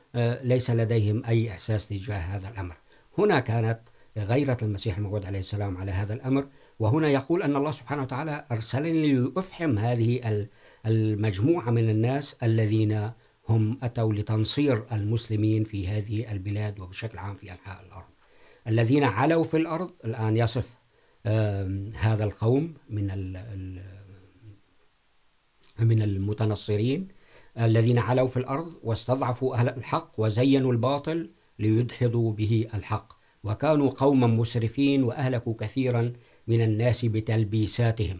ليس 0.43 0.69
لديهم 0.69 1.25
أي 1.25 1.51
إحساس 1.51 1.87
تجاه 1.87 2.19
هذا 2.19 2.47
الأمر. 2.49 2.75
هنا 3.17 3.39
كانت 3.39 3.79
غيرة 4.17 4.57
المسيح 4.61 4.97
الموعود 4.97 5.25
عليه 5.25 5.39
السلام 5.39 5.77
على 5.77 5.91
هذا 5.91 6.13
الأمر. 6.13 6.47
وهنا 6.79 7.09
يقول 7.09 7.43
أن 7.43 7.55
الله 7.55 7.71
سبحانه 7.71 8.01
وتعالى 8.01 8.45
أرسلني 8.51 9.13
لأفحم 9.13 9.77
هذه 9.77 10.47
المجموعة 10.85 11.69
من 11.69 11.89
الناس 11.89 12.37
الذين 12.43 13.11
هم 13.49 13.79
أتوا 13.83 14.13
لتنصير 14.13 14.85
المسلمين 14.91 15.63
في 15.63 15.87
هذه 15.87 16.31
البلاد 16.31 16.79
وبشكل 16.79 17.17
عام 17.17 17.35
في 17.35 17.51
أنحاء 17.51 17.85
الأرض. 17.85 18.07
الذين 18.67 19.03
علوا 19.03 19.43
في 19.43 19.57
الأرض 19.57 19.91
الآن 20.05 20.37
يصف 20.37 20.77
هذا 21.95 22.23
القوم 22.23 22.73
من 22.89 23.33
من 25.79 26.01
المتنصرين 26.01 27.07
الذين 27.59 27.97
علوا 27.99 28.27
في 28.27 28.37
الأرض 28.37 28.73
واستضعفوا 28.83 29.55
أهل 29.55 29.69
الحق 29.69 30.11
وزينوا 30.17 30.71
الباطل 30.71 31.29
ليدحضوا 31.59 32.33
به 32.33 32.67
الحق. 32.73 33.16
وكانوا 33.47 33.89
قوما 33.89 34.27
مسرفين 34.27 35.03
وأهلكوا 35.03 35.53
كثيرا 35.59 36.13
من 36.47 36.61
الناس 36.61 37.05
بتلبيساتهم، 37.05 38.19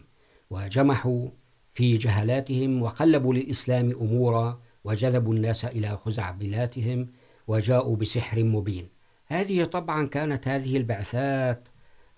وجمحوا 0.50 1.28
في 1.74 1.98
جهلاتهم 1.98 2.82
وقلبوا 2.82 3.34
للإسلام 3.34 3.90
أمورا 4.02 4.60
وجذبوا 4.84 5.34
الناس 5.34 5.66
إلى 5.66 5.98
خزعبلاتهم 6.06 7.08
وجاءوا 7.48 7.96
بسحر 7.96 8.44
مبين. 8.44 8.88
هذه 9.26 9.64
طبعا 9.64 10.08
كانت 10.08 10.48
هذه 10.48 10.78
البعثات 10.78 11.68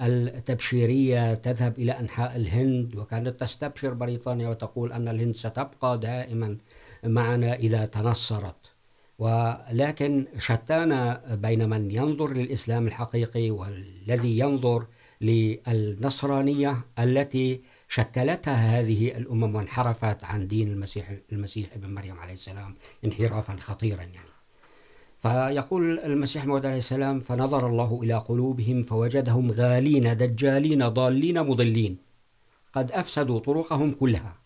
التبشيرية 0.02 1.34
تذهب 1.34 1.80
إلى 1.80 1.92
أنحاء 1.92 2.36
الهند، 2.36 2.96
وكانت 2.96 3.40
تستبشر 3.40 3.94
بريطانيا 3.94 4.50
وتقول 4.50 4.94
أن 4.94 5.08
الهند 5.08 5.36
ستبقى 5.36 6.00
دائما 6.00 6.58
معنا 7.04 7.56
إذا 7.56 7.86
تنصرت. 7.86 8.79
ولكن 9.20 10.28
شتان 10.38 11.18
بين 11.36 11.70
من 11.70 11.92
ينظر 11.92 12.34
للإسلام 12.34 12.88
الحقيقي 12.88 13.52
والذي 13.52 14.40
ينظر 14.40 14.86
للنصرانية 15.22 16.78
التي 17.00 17.62
شكلتها 17.90 18.80
هذه 18.80 19.18
الأمم 19.18 19.56
وانحرفت 19.56 20.24
عن 20.24 20.48
دين 20.48 20.68
المسيح 20.68 21.12
المسيح 21.32 21.74
ابن 21.74 21.94
مريم 21.94 22.20
عليه 22.20 22.34
السلام 22.34 22.76
انحرافا 23.06 23.56
خطيرا 23.56 24.02
يعني. 24.02 24.30
فيقول 25.22 26.00
المسيح 26.00 26.46
موعود 26.46 26.66
عليه 26.66 26.78
السلام، 26.78 27.20
فنظر 27.20 27.68
الله 27.68 28.00
إلى 28.04 28.18
قلوبهم 28.18 28.84
فوجدهم 28.84 29.52
غالين، 29.52 30.18
دجالين، 30.18 30.88
ضالين، 30.88 31.42
مضلين، 31.42 31.98
قد 32.74 32.92
أفسدوا 32.92 33.40
طرقهم 33.40 33.92
كلها. 33.92 34.39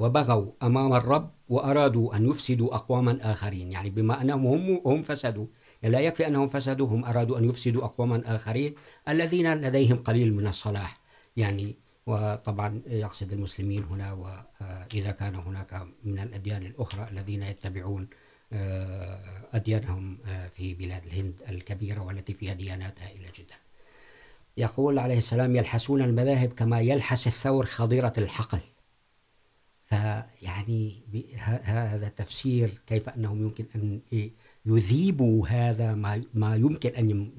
وبغوا 0.00 0.52
أمام 0.62 0.92
الرب 0.92 1.30
وأرادوا 1.48 2.16
أن 2.16 2.30
يفسدوا 2.30 2.74
أقواما 2.74 3.18
آخرين. 3.32 3.72
يعني 3.72 3.90
بما 3.90 4.22
أنهم 4.22 4.46
هم, 4.46 4.80
هم 4.86 5.02
فسدوا 5.02 5.46
لا 5.82 6.00
يكفي 6.00 6.26
أنهم 6.26 6.48
فسدوا 6.48 6.88
هم 6.88 7.04
أرادوا 7.04 7.38
أن 7.38 7.44
يفسدوا 7.44 7.84
أقواما 7.84 8.22
آخرين 8.36 8.74
الذين 9.08 9.54
لديهم 9.54 9.96
قليل 9.96 10.34
من 10.34 10.46
الصلاح. 10.46 11.00
يعني 11.36 11.76
وطبعا 12.06 12.82
يقصد 12.86 13.32
المسلمين 13.32 13.84
هنا 13.84 14.12
وإذا 14.12 15.10
كان 15.10 15.34
هناك 15.34 15.86
من 16.04 16.18
الأديان 16.18 16.62
الأخرى 16.66 17.08
الذين 17.12 17.42
يتبعون 17.42 18.08
أديانهم 19.52 20.18
في 20.56 20.74
بلاد 20.74 21.04
الهند 21.06 21.34
الكبيرة 21.48 22.00
والتي 22.00 22.34
فيها 22.34 22.54
ديانات 22.54 23.00
هائلة 23.00 23.28
جدا. 23.38 23.54
يقول 24.56 24.98
عليه 24.98 25.18
السلام 25.18 25.56
يلحسون 25.56 26.02
المذاهب 26.02 26.52
كما 26.52 26.80
يلحس 26.80 27.26
الثور 27.26 27.66
خضيرة 27.66 28.12
الحقل. 28.18 28.60
فيعني 29.90 31.02
هذا 31.62 32.08
تفسير 32.08 32.80
كيف 32.86 33.08
أنهم 33.08 33.42
يمكن 33.42 33.64
أن 33.74 34.00
يذيبوا 34.66 35.48
هذا 35.48 35.94
ما 35.94 36.22
ما 36.34 36.56
يمكن 36.56 36.90
أن 36.90 37.30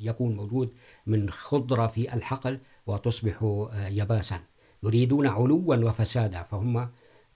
يكون 0.00 0.36
موجود 0.36 0.72
من 1.06 1.30
خضرة 1.30 1.86
في 1.86 2.14
الحقل 2.14 2.58
وتصبح 2.86 3.66
يباسا. 3.74 4.40
يريدون 4.82 5.26
علوا 5.26 5.76
وفسادا، 5.76 6.42
فهم، 6.42 6.88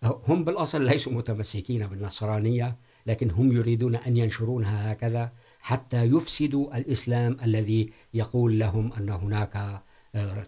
هم 0.02 0.44
بالأصل 0.44 0.84
ليسوا 0.84 1.12
متمسكين 1.12 1.86
بالنصرانية، 1.86 2.76
لكن 3.06 3.30
هم 3.30 3.52
يريدون 3.52 3.96
أن 3.96 4.16
ينشرونها 4.16 4.92
هكذا 4.92 5.32
حتى 5.60 6.04
يفسدوا 6.04 6.76
الإسلام 6.76 7.36
الذي 7.42 7.90
يقول 8.14 8.58
لهم 8.58 8.92
أن 8.92 9.08
هناك 9.08 9.82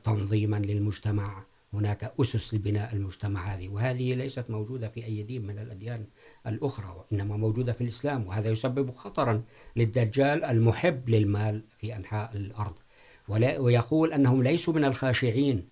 تنظيما 0.04 0.56
للمجتمع. 0.56 1.44
هناك 1.74 2.14
أسس 2.20 2.54
لبناء 2.54 2.94
المجتمع 2.94 3.54
هذه، 3.54 3.68
وهذه 3.68 4.14
ليست 4.14 4.50
موجودة 4.50 4.88
في 4.88 5.04
أي 5.04 5.22
دين 5.22 5.46
من 5.46 5.58
الأديان 5.58 6.06
الأخرى، 6.46 6.96
وإنما 6.96 7.36
موجودة 7.36 7.72
في 7.72 7.80
الإسلام، 7.80 8.26
وهذا 8.26 8.50
يسبب 8.50 8.94
خطرا 8.94 9.42
للدجال 9.76 10.44
المحب 10.44 11.08
للمال 11.08 11.64
في 11.78 11.96
أنحاء 11.96 12.36
الأرض. 12.36 12.74
ويقول 13.58 14.12
أنهم 14.12 14.42
ليسوا 14.42 14.74
من 14.74 14.84
الخاشعين. 14.84 15.68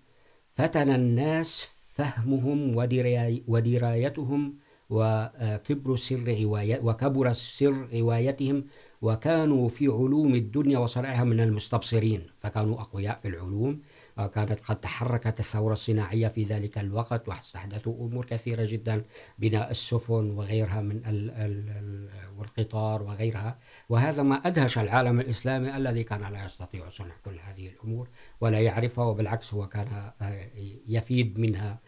فتن 0.55 0.91
الناس 0.91 1.69
فهمهم 1.95 2.77
ودرايتهم 3.49 4.55
وكبر 4.91 5.97
سر 5.97 6.37
وكبر 6.83 7.33
سر 7.33 7.89
روايتهم، 7.95 8.65
وكانوا 9.03 9.69
في 9.69 9.87
علوم 9.87 10.35
الدنيا 10.35 10.79
وصنعها 10.79 11.25
من 11.25 11.41
المستبصرين، 11.41 12.27
فكانوا 12.41 12.81
أقوياء 12.81 13.19
في 13.23 13.29
العلوم. 13.29 13.81
كانت 14.17 14.61
قد 14.61 14.81
تحركت 14.81 15.41
الثورة 15.41 15.73
الصناعية 15.73 16.29
في 16.29 16.45
ذلك 16.45 16.79
الوقت 16.79 17.29
واستحدثوا 17.29 18.07
أمور 18.07 18.25
كثيرة 18.25 18.65
جدا، 18.65 19.05
بناء 19.39 19.71
السفن 19.71 20.31
وغيرها 20.31 20.81
من 20.81 20.97
ال 21.07 21.31
ال 21.31 22.09
والقطار 22.39 23.03
وغيرها. 23.03 23.59
وهذا 23.89 24.23
ما 24.23 24.35
أدهش 24.35 24.79
العالم 24.79 25.21
الإسلامي 25.21 25.77
الذي 25.77 26.05
كان 26.05 26.33
لا 26.33 26.45
يستطيع 26.45 26.89
صنع 26.89 27.15
كل 27.25 27.39
هذه 27.39 27.69
الأمور 27.69 28.09
ولا 28.41 28.61
يعرفها 28.61 29.05
وبالعكس 29.05 29.55
هو 29.55 29.69
كان 29.69 30.13
يفيد 30.87 31.39
منها 31.39 31.81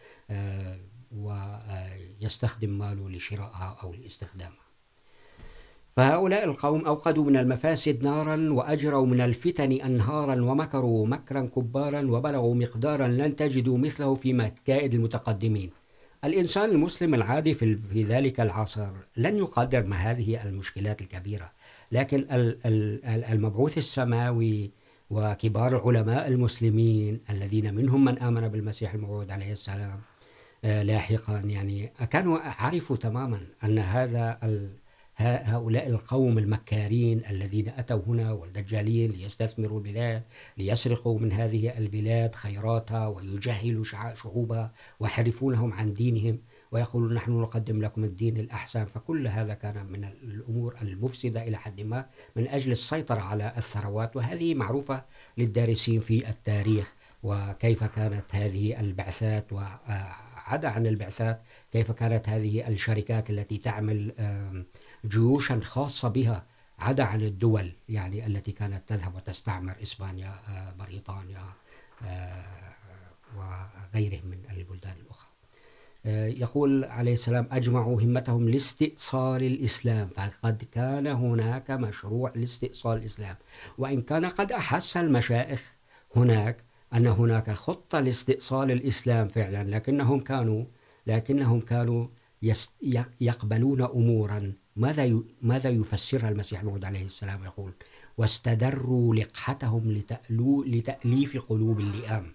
ويستخدم 1.11 2.77
ماله 2.77 3.09
لشرائها 3.09 3.77
أو 3.83 3.93
لاستخدامها. 3.93 4.64
فهؤلاء 5.95 6.43
القوم 6.43 6.85
أوقدوا 6.85 7.23
من 7.23 7.37
المفاسد 7.37 8.03
نارا 8.03 8.53
وأجروا 8.53 9.05
من 9.05 9.21
الفتن 9.21 9.71
أنهارا 9.71 10.43
ومكروا 10.43 11.07
مكرا 11.07 11.41
كبارا 11.55 12.01
وبلغوا 12.11 12.55
مقدارا 12.55 13.07
لن 13.07 13.35
تجدوا 13.35 13.77
مثله 13.77 14.15
في 14.15 14.33
مكائد 14.33 14.93
المتقدمين. 14.93 15.69
الإنسان 16.23 16.69
المسلم 16.69 17.13
العادي 17.13 17.53
في 17.53 18.01
ذلك 18.01 18.39
العصر 18.39 18.89
لن 19.17 19.37
يقدر 19.37 19.83
ما 19.83 19.95
هذه 19.95 20.43
المشكلات 20.43 21.01
الكبيرة، 21.01 21.51
لكن 21.91 22.25
المبعوث 23.05 23.77
السماوي 23.77 24.71
وكبار 25.09 25.81
علماء 25.85 26.27
المسلمين 26.27 27.19
الذين 27.29 27.73
منهم 27.73 28.05
من 28.05 28.19
آمن 28.19 28.47
بالمسيح 28.47 28.93
الموعود 28.93 29.31
عليه 29.31 29.51
السلام 29.51 29.99
لاحقا، 30.63 31.39
يعني 31.39 31.91
كانوا 32.09 32.39
عرفوا 32.39 32.95
تماما 32.95 33.39
أن 33.63 33.79
هذا 33.79 34.37
هؤلاء 35.17 35.87
القوم 35.87 36.37
المكارين 36.37 37.25
الذين 37.29 37.69
أتوا 37.69 38.01
هنا 38.07 38.31
والدجالين 38.31 39.11
ليستثمروا 39.11 39.77
البلاد، 39.79 40.23
ليسرقوا 40.57 41.19
من 41.19 41.31
هذه 41.31 41.77
البلاد 41.77 42.35
خيراتها 42.35 43.07
ويجهلوا 43.07 43.83
شعوبها 44.15 44.73
ويحرفونهم 44.99 45.73
عن 45.73 45.93
دينهم 45.93 46.39
ويقولون 46.71 47.13
نحن 47.13 47.31
نقدم 47.31 47.81
لكم 47.81 48.03
الدين 48.03 48.37
الأحسن. 48.37 48.85
فكل 48.85 49.27
هذا 49.27 49.53
كان 49.53 49.85
من 49.85 50.03
الأمور 50.03 50.75
المفسدة 50.81 51.47
إلى 51.47 51.57
حد 51.57 51.81
ما 51.81 52.05
من 52.35 52.47
أجل 52.47 52.71
السيطرة 52.71 53.19
على 53.19 53.53
الثروات، 53.57 54.15
وهذه 54.15 54.53
معروفة 54.53 55.05
للدارسين 55.37 55.99
في 55.99 56.29
التاريخ. 56.29 56.93
وكيف 57.23 57.83
كانت 57.83 58.35
هذه 58.35 58.79
البعثات 58.79 59.53
وعدا 60.47 60.67
عن 60.69 60.87
البعثات، 60.87 61.41
كيف 61.71 61.91
كانت 61.91 62.29
هذه 62.29 62.67
الشركات 62.67 63.29
التي 63.29 63.57
تعمل 63.57 64.13
جيوشا 65.05 65.59
خاصة 65.59 66.09
بها 66.09 66.45
عدا 66.79 67.03
عن 67.03 67.21
الدول 67.21 67.73
يعني 67.89 68.25
التي 68.25 68.51
كانت 68.51 68.89
تذهب 68.89 69.15
وتستعمر 69.15 69.75
إسبانيا 69.83 70.33
بريطانيا 70.79 71.43
وغيرهم 73.37 74.25
من 74.25 74.39
البلدان 74.51 74.95
الأخرى. 75.05 75.29
يقول 76.41 76.85
عليه 76.85 77.13
السلام، 77.13 77.47
أجمعوا 77.51 78.01
همتهم 78.01 78.49
لاستئصال 78.49 79.43
الإسلام، 79.43 80.07
فقد 80.07 80.63
كان 80.71 81.07
هناك 81.07 81.71
مشروع 81.71 82.33
لاستئصال 82.35 82.97
الإسلام، 82.97 83.35
وإن 83.77 84.01
كان 84.01 84.25
قد 84.25 84.51
أحس 84.51 84.97
المشائخ 84.97 85.61
هناك 86.15 86.63
أن 86.95 87.07
هناك 87.07 87.51
خطة 87.51 87.99
لاستئصال 87.99 88.71
الإسلام 88.71 89.27
فعلا، 89.27 89.63
لكنهم 89.63 90.19
كانوا 90.19 90.65
لكنهم 91.07 91.59
كانوا 91.61 92.07
يقبلون 93.21 93.81
أمورا. 93.81 94.53
ماذا 94.75 95.21
ماذا 95.41 95.69
يفسرها 95.69 96.29
المسيح 96.29 96.59
الموعود 96.59 96.85
عليه 96.85 97.05
السلام؟ 97.05 97.43
يقول، 97.43 97.71
واستدروا 98.17 99.15
لقحتهم 99.15 99.91
لتألو 99.91 100.63
لتأليف 100.63 101.37
قلوب 101.37 101.79
اللئام. 101.79 102.25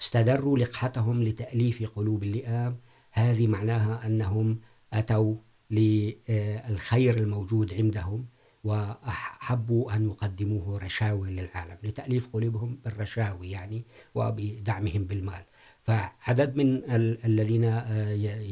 استدروا 0.00 0.58
لقحتهم 0.58 1.22
لتأليف 1.22 1.82
قلوب 1.96 2.22
اللئام. 2.22 2.76
هذه 3.12 3.46
معناها 3.46 4.06
أنهم 4.06 4.60
أتوا 4.92 5.34
للخير 5.70 7.18
الموجود 7.18 7.74
عندهم. 7.74 8.26
وحبوا 8.66 9.94
أن 9.94 10.08
يقدموه 10.10 10.78
رشاوي 10.78 11.30
للعالم، 11.30 11.76
لتأليف 11.82 12.28
قلوبهم 12.32 12.78
بالرشاوي 12.84 13.50
يعني 13.50 13.84
وبدعمهم 14.14 15.04
بالمال. 15.04 15.44
فعدد 15.82 16.56
من 16.56 16.76
ال، 16.76 17.24
الذين 17.24 17.64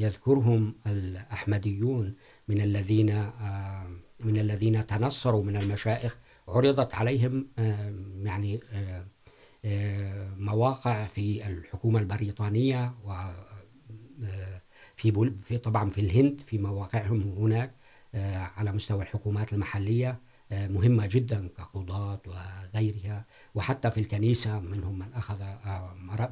يذكرهم 0.03 0.75
الأحمديون 0.87 2.15
من 2.49 2.61
الذين 2.61 3.31
من 4.21 4.39
الذين 4.39 4.87
تنصروا 4.87 5.45
من 5.45 5.57
المشائخ 5.57 6.17
عرضت 6.49 6.95
عليهم 6.95 7.47
يعني 8.23 8.61
مواقع 10.39 11.05
في 11.05 11.47
الحكومة 11.47 12.01
البريطانية 12.01 12.95
و 13.05 13.13
في 14.97 15.35
في 15.45 15.59
طبعا 15.59 15.91
في 15.91 16.01
الهند، 16.01 16.41
في 16.47 16.59
مواقعهم 16.59 17.21
هناك. 17.23 17.75
على 18.57 18.73
مستوى 18.73 19.03
الحكومات 19.03 19.53
المحلية 19.53 20.19
مهمة 20.51 21.07
جدا 21.07 21.49
كقضاة 21.49 22.21
وغيرها، 22.27 23.25
وحتى 23.55 23.91
في 23.91 24.01
الكنيسة 24.01 24.61
منهم 24.61 24.99
من 24.99 25.13
أخذ 25.15 25.43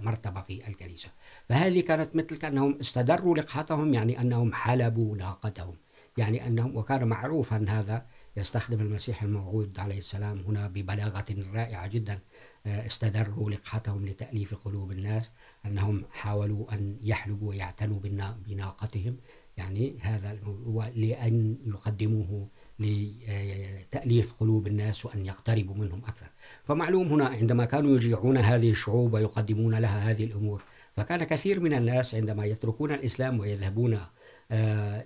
مرتبة 0.03 0.43
في 0.43 0.69
الكنيسة. 0.69 1.09
فهذه 1.49 1.81
كانت 1.81 2.17
مثل 2.17 2.37
كأنهم 2.37 2.79
استدروا 2.81 3.37
لقحتهم، 3.37 3.95
يعني 3.95 4.21
أنهم 4.21 4.53
حلبوا 4.53 5.17
ناقتهم 5.17 5.77
يعني 6.17 6.47
أنهم، 6.47 6.77
وكان 6.77 7.09
معروفا 7.09 7.65
هذا 7.69 8.07
يستخدم 8.37 8.81
المسيح 8.81 9.23
الموعود 9.23 9.79
عليه 9.79 9.99
السلام 9.99 10.39
هنا 10.39 10.69
ببلاغة 10.69 11.25
رائعة 11.55 11.87
جدا 11.87 12.19
استدروا 12.67 13.51
لقحتهم 13.51 14.07
لتأليف 14.07 14.55
قلوب 14.55 14.93
الناس، 14.93 15.31
أنهم 15.67 16.05
حاولوا 16.13 16.75
أن 16.75 16.99
يحلبوا 17.03 17.49
ويعتنوا 17.49 18.01
بناقتهم. 18.47 19.17
يعني 19.57 19.97
هذا 20.01 20.39
هو 20.67 20.91
لأن 20.97 21.57
يقدموه 21.67 22.49
لتأليف 22.79 24.33
قلوب 24.33 24.67
الناس 24.67 25.07
وأن 25.07 25.27
يقتربوا 25.27 25.75
منهم 25.75 26.03
أكثر. 26.05 26.31
فمعلوم 26.65 27.09
هنا 27.09 27.27
عندما 27.27 27.65
كانوا 27.65 27.97
يجيعون 27.97 28.37
هذه 28.37 28.71
الشعوب 28.71 29.13
ويقدمون 29.15 29.75
لها 29.75 30.11
هذه 30.11 30.25
الأمور، 30.25 30.63
فكان 30.97 31.25
كثير 31.25 31.61
من 31.61 31.75
الناس 31.75 32.15
عندما 32.15 32.45
يتركون 32.45 32.93
الإسلام 32.93 33.41
ويذهبون 33.41 33.99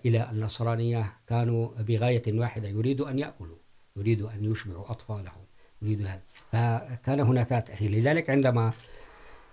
إلى 0.04 0.30
النصرانية 0.30 1.12
كانوا 1.26 1.82
بغاية 1.82 2.22
واحدة، 2.28 2.68
يريدوا 2.68 3.10
أن 3.10 3.18
يأكلوا، 3.18 3.58
يريدوا 3.96 4.30
أن 4.32 4.44
يشبعوا 4.44 4.90
أطفالهم، 4.90 5.44
يريدوا 5.82 6.06
هذا. 6.06 6.22
فكان 6.52 7.20
هناك 7.20 7.48
تأثير. 7.48 7.90
لذلك 7.90 8.30
عندما 8.30 8.72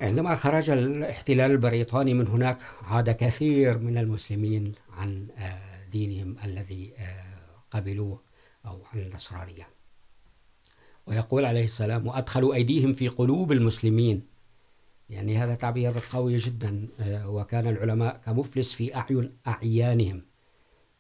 عندما 0.04 0.36
خرج 0.36 0.70
الاحتلال 0.70 1.52
البريطاني 1.52 2.14
من 2.14 2.28
هناك، 2.28 2.58
عاد 2.82 3.10
كثير 3.10 3.78
من 3.78 3.98
المسلمين 3.98 4.74
عن 4.90 5.28
دينهم 5.92 6.36
الذي 6.44 6.94
قبلوه 7.72 8.22
أو 8.66 8.82
عن 8.94 9.00
النصرانية. 9.00 9.68
ويقول 11.08 11.46
عليه 11.46 11.64
السلام 11.64 12.08
وأدخلوا 12.08 12.54
أيديهم 12.54 12.94
في 12.94 13.08
قلوب 13.08 13.52
المسلمين. 13.52 14.28
يعني 15.10 15.38
هذا 15.38 15.56
تعبير 15.56 15.94
قوي 16.12 16.38
جدا 16.38 16.88
وكان 17.26 17.68
العلماء 17.68 18.22
كمفلس 18.26 18.74
في 18.74 18.96
أعين 18.96 19.38
أعيانهم. 19.48 20.22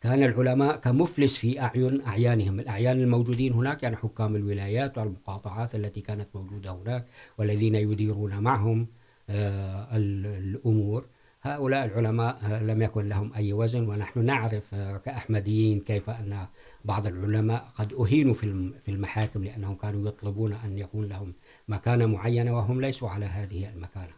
كان 0.03 0.23
العلماء 0.23 0.75
كمفلس 0.75 1.37
في 1.37 1.61
أعين 1.61 2.01
أعيانهم. 2.01 2.59
الأعيان 2.59 2.99
الموجودين 2.99 3.53
هناك 3.53 3.83
يعني 3.83 3.95
حكام 3.95 4.35
الولايات 4.35 4.97
والمقاطعات 4.97 5.75
التي 5.75 6.01
كانت 6.01 6.27
موجودة 6.35 6.71
هناك 6.71 7.05
والذين 7.37 7.75
يديرون 7.75 8.39
معهم 8.39 8.87
الأمور. 9.29 11.05
هؤلاء 11.41 11.85
العلماء 11.85 12.59
لم 12.61 12.81
يكن 12.81 13.09
لهم 13.09 13.33
أي 13.33 13.53
وزن 13.53 13.87
ونحن 13.89 14.25
نعرف 14.25 14.75
كأحمديين 14.75 15.79
كيف 15.79 16.09
أن 16.09 16.47
بعض 16.85 17.07
العلماء 17.07 17.67
قد 17.75 17.93
أهينوا 17.93 18.33
في 18.33 18.89
المحاكم 18.89 19.43
لأنهم 19.43 19.75
كانوا 19.75 20.07
يطلبون 20.07 20.53
أن 20.53 20.77
يكون 20.77 21.07
لهم 21.07 21.33
مكانة 21.67 22.05
معينة 22.05 22.55
وهم 22.55 22.81
ليسوا 22.81 23.09
على 23.09 23.25
هذه 23.25 23.69
المكانة. 23.75 24.13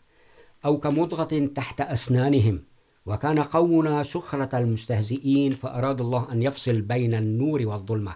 أو 0.66 0.78
كمضغة 0.78 1.46
تحت 1.46 1.82
أسنانهم. 1.82 2.60
وكان 3.06 3.39
قومنا 3.39 4.03
سخرة 4.03 4.58
المستهزئين، 4.58 5.51
فأراد 5.51 6.01
الله 6.01 6.32
أن 6.32 6.41
يفصل 6.41 6.82
بين 6.82 7.14
النور 7.14 7.68
والظلمة. 7.68 8.16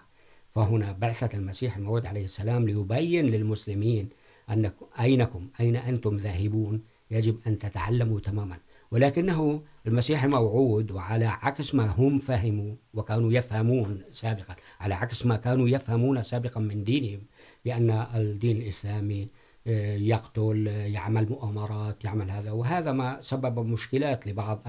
فهنا 0.56 0.92
بعثة 0.92 1.38
المسيح 1.38 1.78
الموعود 1.78 2.06
عليه 2.06 2.24
السلام 2.24 2.66
ليبين 2.66 3.26
للمسلمين 3.26 4.10
أنكم 4.50 4.86
أينكم؟ 5.00 5.48
أين 5.60 5.76
أنتم 5.76 6.18
ذاهبون؟ 6.18 6.82
يجب 7.12 7.38
أن 7.48 7.58
تتعلموا 7.58 8.20
تماما. 8.20 8.58
ولكنه 8.92 9.62
المسيح 9.88 10.24
الموعود 10.24 10.92
وعلى 10.92 11.26
عكس 11.26 11.76
ما 11.76 11.86
هم 11.86 12.20
فهموا 12.20 12.76
وكانوا 12.94 13.34
يفهمون 13.34 14.02
سابقا، 14.14 14.56
على 14.80 14.94
عكس 14.94 15.26
ما 15.26 15.38
كانوا 15.38 15.70
يفهمون 15.70 16.24
سابقا 16.24 16.60
من 16.60 16.84
دينهم، 16.84 17.22
بأن 17.66 17.90
الدين 17.92 18.58
الإسلامي 18.58 19.28
يقتل، 19.70 20.68
يعمل 20.68 21.30
مؤامرات، 21.30 22.04
يعمل 22.06 22.32
هذا. 22.32 22.52
وهذا 22.52 22.92
ما 22.92 23.22
سبب 23.22 23.60
مشكلات 23.60 24.28
لبعض 24.28 24.68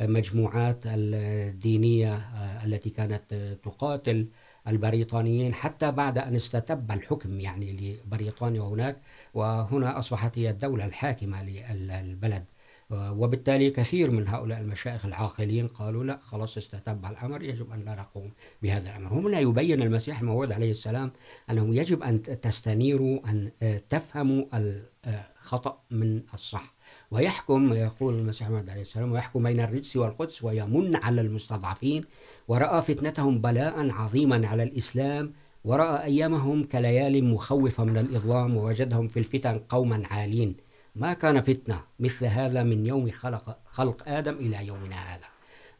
المجموعات 0.00 0.82
الدينية 0.86 2.16
التي 2.64 2.90
كانت 2.90 3.34
تقاتل 3.64 4.28
البريطانيين 4.68 5.54
حتى 5.54 5.92
بعد 5.92 6.18
أن 6.18 6.34
استتب 6.34 6.92
الحكم 6.92 7.40
يعني 7.40 7.96
لبريطانيا 8.06 8.62
هناك. 8.62 9.00
وهنا 9.34 9.98
أصبحت 9.98 10.38
هي 10.38 10.50
الدولة 10.50 10.84
الحاكمة 10.84 11.42
للبلد. 11.42 12.44
وبالتالي 12.90 13.70
كثير 13.70 14.10
من 14.10 14.28
هؤلاء 14.28 14.60
المشايخ 14.60 15.06
العاقلين 15.06 15.68
قالوا 15.68 16.04
لا، 16.04 16.18
خلاص 16.22 16.56
استتب 16.56 17.04
الأمر، 17.04 17.42
يجب 17.42 17.72
أن 17.72 17.84
لا 17.84 17.94
نقوم 17.94 18.30
بهذا 18.62 18.90
الأمر. 18.90 19.12
هنا 19.12 19.40
يبين 19.40 19.82
المسيح 19.82 20.20
الموعود 20.20 20.52
عليه 20.52 20.70
السلام 20.70 21.12
أنه 21.50 21.76
يجب 21.76 22.02
أن 22.02 22.22
تستنيروا، 22.22 23.20
أن 23.30 23.50
تفهموا 23.88 24.44
الخطأ 24.54 25.78
من 25.90 26.22
الصح. 26.34 26.74
ويحكم، 27.10 27.72
يقول 27.72 28.14
المسيح 28.14 28.46
الموعود 28.46 28.70
عليه 28.70 28.82
السلام، 28.82 29.12
ويحكم 29.12 29.42
بين 29.42 29.60
الرجس 29.60 29.96
والقدس، 29.96 30.44
ويمن 30.44 30.96
على 30.96 31.20
المستضعفين. 31.20 32.04
ورأى 32.48 32.82
فتنتهم 32.82 33.38
بلاء 33.38 33.90
عظيما 33.90 34.48
على 34.48 34.62
الإسلام، 34.62 35.32
ورأى 35.64 36.04
أيامهم 36.04 36.64
كليال 36.64 37.24
مخوفة 37.24 37.84
من 37.84 37.96
الإظلام، 37.96 38.56
ووجدهم 38.56 39.08
في 39.08 39.18
الفتن 39.18 39.58
قوما 39.58 40.02
عالين. 40.06 40.56
ما 40.94 41.12
كان 41.14 41.40
فتنة 41.40 41.80
مثل 42.00 42.26
هذا 42.26 42.62
من 42.62 42.86
يوم 42.86 43.10
خلق, 43.10 43.58
خلق 43.64 44.08
آدم 44.08 44.34
إلى 44.34 44.66
يومنا 44.66 44.96
هذا. 44.96 45.24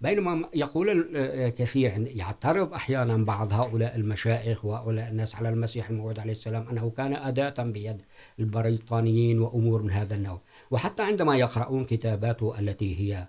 بينما 0.01 0.49
يقول 0.55 1.17
الكثير 1.17 1.93
يعترض 1.97 2.75
أحيانا 2.75 3.17
بعض 3.17 3.53
هؤلاء 3.53 3.97
المشائخ 3.97 4.65
وهؤلاء 4.65 5.09
الناس 5.09 5.35
على 5.35 5.49
المسيح 5.49 5.91
الموعود 5.91 6.19
عليه 6.19 6.33
السلام 6.33 6.69
أنه 6.69 6.91
كان 6.91 7.15
أداة 7.15 7.63
بيد 7.63 8.03
البريطانيين 8.39 9.41
وأمور 9.41 9.83
من 9.83 9.91
هذا 9.91 10.15
النوع. 10.15 10.41
وحتى 10.71 11.03
عندما 11.03 11.37
يقرؤون 11.37 11.85
كتاباته 11.85 12.59
التي 12.59 13.01
هي 13.01 13.29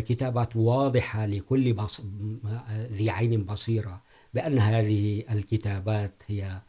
كتابات 0.00 0.56
واضحة 0.56 1.26
لكل 1.26 1.72
بص... 1.72 2.00
ذي 2.70 3.10
عين 3.10 3.44
بصيرة 3.44 4.02
بأن 4.34 4.58
هذه 4.58 5.24
الكتابات 5.30 6.22
هي 6.26 6.60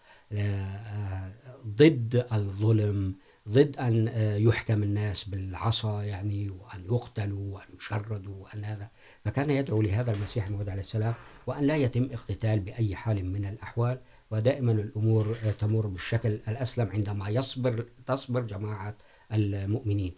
ضد 1.67 2.25
الظلم 2.33 3.15
ضد 3.49 3.77
أن 3.77 4.07
يحكم 4.37 4.83
الناس 4.83 5.23
بالعصا 5.23 6.03
يعني، 6.03 6.49
وأن 6.49 6.85
يقتلوا 6.85 7.55
وأن 7.55 7.67
يشردوا 7.77 8.35
وأن 8.35 8.65
هذا. 8.65 8.89
فكان 9.25 9.49
يدعو 9.49 9.81
لهذا 9.81 10.11
المسيح 10.11 10.45
الموعود 10.45 10.69
عليه 10.69 10.81
السلام، 10.81 11.13
وأن 11.47 11.63
لا 11.63 11.75
يتم 11.75 12.09
اقتتال 12.11 12.59
بأي 12.59 12.95
حال 12.95 13.25
من 13.25 13.45
الأحوال. 13.45 13.99
ودائما 14.31 14.71
الأمور 14.71 15.35
تمر 15.59 15.87
بالشكل 15.87 16.29
الأسلم 16.47 16.89
عندما 16.93 17.29
يصبر، 17.29 17.85
تصبر 18.05 18.41
جماعة 18.41 18.95
المؤمنين. 19.33 20.13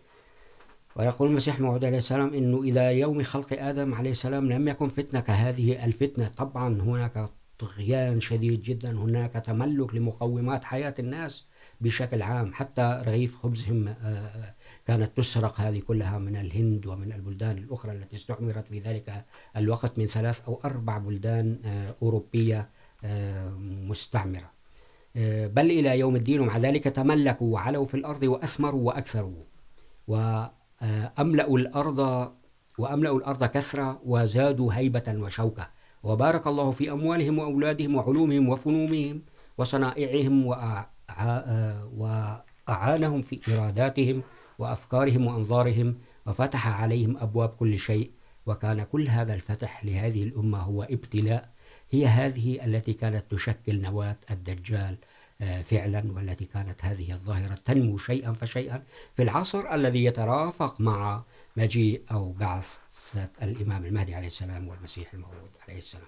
ويقول 0.95 1.29
المسيح 1.29 1.55
الموعود 1.55 1.85
عليه 1.85 1.97
السلام 1.97 2.33
إنه 2.33 2.63
إذا 2.63 2.91
يوم 2.91 3.23
خلق 3.23 3.47
آدم 3.53 3.93
عليه 3.93 4.11
السلام 4.11 4.49
لم 4.49 4.67
يكن 4.67 4.87
فتنة 4.89 5.19
كهذه 5.19 5.85
الفتنة. 5.85 6.27
طبعا 6.27 6.81
هناك 6.81 7.29
طغيان 7.59 8.19
شديد 8.19 8.61
جدا، 8.61 8.91
هناك 8.91 9.33
تملك 9.33 9.95
لمقومات 9.95 10.63
حياة 10.63 10.93
الناس. 10.99 11.45
بشكل 11.83 12.21
عام. 12.21 12.53
حتى 12.53 13.01
رغيف 13.05 13.37
خبزهم 13.43 13.95
كانت 14.85 15.17
تسرق 15.17 15.61
هذه 15.61 15.79
كلها 15.79 16.17
من 16.17 16.35
الهند 16.35 16.85
ومن 16.85 17.11
البلدان 17.11 17.57
الأخرى 17.57 17.91
التي 17.91 18.15
استعمرت 18.15 18.67
في 18.67 18.79
ذلك 18.79 19.25
الوقت 19.57 19.97
من 19.97 20.07
ثلاث 20.07 20.41
أو 20.47 20.59
أربع 20.65 20.97
بلدان 20.97 21.57
أوروبية 22.01 22.69
مستعمرة. 23.89 24.51
بل 25.55 25.71
إلى 25.71 25.99
يوم 25.99 26.15
الدين 26.15 26.39
ومع 26.39 26.57
ذلك 26.57 26.83
تملكوا 26.83 27.53
وعلوا 27.53 27.85
في 27.85 27.93
الأرض 27.93 28.23
وأثمروا 28.23 28.81
وأكثروا. 28.81 29.43
وأملأوا 30.07 31.57
الأرض 31.59 31.99
وأملأوا 32.77 33.17
الأرض 33.17 33.43
كثرة 33.43 34.01
وزادوا 34.05 34.73
هيبة 34.73 35.03
وشوكة. 35.07 35.67
وبارك 36.03 36.47
الله 36.47 36.71
في 36.71 36.91
أموالهم 36.91 37.39
وأولادهم 37.39 37.95
وعلومهم 37.95 38.49
وفنومهم 38.49 39.21
وصنائعهم 39.57 40.47
وأعانهم 41.97 43.21
في 43.21 43.39
إراداتهم 43.47 44.23
وأفكارهم 44.59 45.27
وأنظارهم 45.27 45.97
وفتح 46.25 46.67
عليهم 46.67 47.17
أبواب 47.17 47.49
كل 47.49 47.79
شيء 47.79 48.11
وكان 48.45 48.83
كل 48.83 49.07
هذا 49.07 49.33
الفتح 49.33 49.85
لهذه 49.85 50.23
الأمة 50.23 50.57
هو 50.59 50.83
ابتلاء. 50.83 51.49
هي 51.89 52.07
هذه 52.07 52.65
التي 52.65 52.93
كانت 52.93 53.31
تشكل 53.31 53.81
نواة 53.81 54.17
الدجال 54.31 54.97
فعلا، 55.63 56.11
والتي 56.11 56.45
كانت 56.45 56.85
هذه 56.85 57.11
الظاهرة 57.13 57.55
تنمو 57.55 57.97
شيئا 57.97 58.33
فشيئا 58.33 58.83
في 59.15 59.23
العصر 59.23 59.73
الذي 59.73 60.05
يترافق 60.05 60.81
مع 60.81 61.23
مجيء 61.57 62.01
أو 62.11 62.31
بعث 62.31 62.77
الإمام 63.41 63.85
المهدي 63.85 64.15
عليه 64.15 64.27
السلام 64.27 64.67
والمسيح 64.67 65.13
الموعود 65.13 65.51
عليه 65.67 65.77
السلام. 65.77 66.07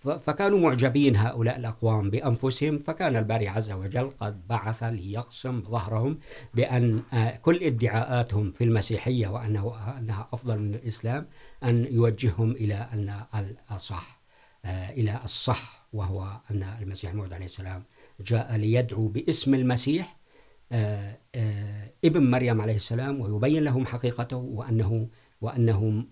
فكانوا 0.00 0.58
معجبين 0.58 1.16
هؤلاء 1.16 1.56
الأقوام 1.56 2.10
بأنفسهم، 2.10 2.78
فكان 2.78 3.16
الباري 3.16 3.48
عز 3.48 3.70
وجل 3.70 4.10
قد 4.10 4.48
بعث 4.48 4.82
ليقسم 4.82 5.62
ظهرهم 5.62 6.18
بأن 6.54 7.02
كل 7.42 7.64
ادعاءاتهم 7.64 8.50
في 8.50 8.64
المسيحية 8.64 9.28
وأنه، 9.28 9.74
أنها 9.98 10.28
أفضل 10.32 10.58
من 10.58 10.74
الإسلام، 10.74 11.26
أن 11.64 11.86
يوجههم 11.90 12.50
إلى 12.50 12.74
أن 12.92 13.20
الأصح 13.34 14.20
إلى 14.64 15.20
الصح، 15.24 15.88
وهو 15.92 16.40
أن 16.50 16.62
المسيح 16.82 17.10
الموعود 17.10 17.32
عليه 17.32 17.46
السلام 17.46 17.82
جاء 18.20 18.56
ليدعو 18.56 19.08
باسم 19.08 19.54
المسيح 19.54 20.18
ابن 22.04 22.30
مريم 22.30 22.60
عليه 22.60 22.74
السلام، 22.74 23.20
ويبين 23.20 23.64
لهم 23.64 23.86
حقيقته 23.86 24.36
وأنه 24.36 25.08
وأنهم 25.40 26.06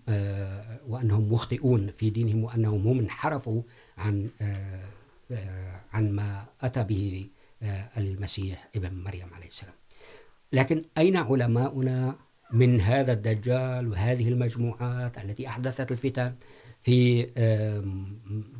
وأنهم 0.87 1.33
مخطئون 1.33 1.91
في 1.97 2.09
دينهم 2.09 2.43
وأنهم 2.43 2.87
هم 2.87 2.99
انحرفوا 2.99 3.61
عن 3.97 4.29
عن 5.93 6.11
ما 6.11 6.45
أتى 6.61 6.83
به 6.83 7.27
المسيح 7.97 8.69
ابن 8.75 8.93
مريم 8.93 9.33
عليه 9.33 9.47
السلام. 9.47 9.73
لكن 10.53 10.83
أين 10.97 11.17
علماؤنا 11.17 12.15
من 12.51 12.81
هذا 12.81 13.13
الدجال 13.13 13.87
وهذه 13.91 14.29
المجموعات 14.29 15.17
التي 15.17 15.47
أحدثت 15.47 15.91
الفتن 15.91 16.33
في 16.83 17.25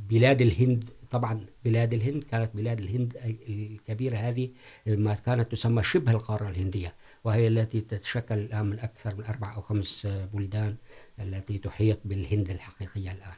بلاد 0.10 0.42
الهند؟ 0.42 0.90
طبعا 1.10 1.46
بلاد 1.66 1.94
الهند 1.94 2.24
كانت 2.24 2.56
بلاد 2.56 2.80
الهند 2.80 3.18
الكبيرة 3.50 4.18
هذه 4.18 4.50
ما 4.88 5.14
كانت 5.14 5.52
تسمى 5.52 5.84
شبه 5.84 6.12
القارة 6.12 6.50
الهندية. 6.50 6.96
وهي 7.28 7.48
التي 7.48 7.82
تتشكل 7.82 8.36
الآن 8.36 8.66
من 8.66 8.80
أكثر 8.80 9.16
من 9.16 9.24
أربع 9.24 9.56
أو 9.56 9.62
خمس 9.62 10.08
بلدان 10.34 10.76
التي 11.20 11.58
تحيط 11.58 12.00
بالهند 12.06 12.50
الحقيقية 12.50 13.12
الآن. 13.12 13.38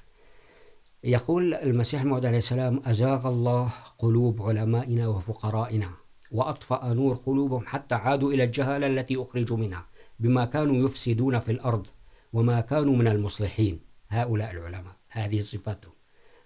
يقول 1.03 1.53
المسيح 1.53 2.01
الموعود 2.01 2.25
عليه 2.25 2.37
السلام، 2.37 2.81
أزاغ 2.85 3.27
الله 3.27 3.69
قلوب 3.97 4.41
علمائنا 4.41 5.07
وفقرائنا 5.07 5.89
وأطفأ 6.31 6.93
نور 6.93 7.15
قلوبهم 7.15 7.63
حتى 7.65 7.95
عادوا 7.95 8.33
إلى 8.33 8.43
الجهالة 8.43 8.87
التي 8.87 9.21
أخرجوا 9.21 9.57
منها 9.57 9.85
بما 10.19 10.45
كانوا 10.45 10.85
يفسدون 10.85 11.39
في 11.39 11.51
الأرض 11.51 11.87
وما 12.33 12.61
كانوا 12.61 12.95
من 12.95 13.07
المصلحين. 13.07 13.79
هؤلاء 14.09 14.51
العلماء، 14.51 14.95
هذه 15.09 15.39
صفاتهم. 15.41 15.93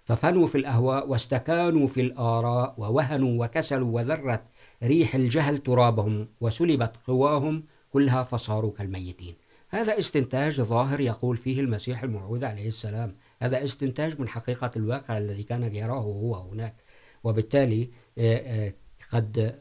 ففنوا 0.04 0.46
في 0.46 0.58
الأهواء 0.58 1.08
واستكانوا 1.08 1.88
في 1.88 2.00
الآراء 2.00 2.74
ووهنوا 2.78 3.44
وكسلوا 3.44 3.94
وذرت 3.94 4.42
ريح 4.84 5.14
الجهل 5.14 5.58
ترابهم 5.58 6.28
وسلبت 6.40 6.96
قواهم 7.06 7.64
كلها 7.90 8.22
فصاروا 8.22 8.72
كالميتين. 8.72 9.34
هذا 9.68 9.98
استنتاج 9.98 10.60
ظاهر 10.60 11.00
يقول 11.00 11.36
فيه 11.36 11.60
المسيح 11.60 12.02
الموعود 12.02 12.44
عليه 12.44 12.68
السلام. 12.68 13.16
هذا 13.40 13.64
استنتاج 13.64 14.20
من 14.20 14.28
حقيقة 14.28 14.70
الواقع 14.76 15.18
الذي 15.18 15.42
كان 15.42 15.62
يراه 15.74 16.00
هو 16.00 16.34
هناك. 16.34 16.74
وبالتالي 17.24 17.90
قد 19.12 19.54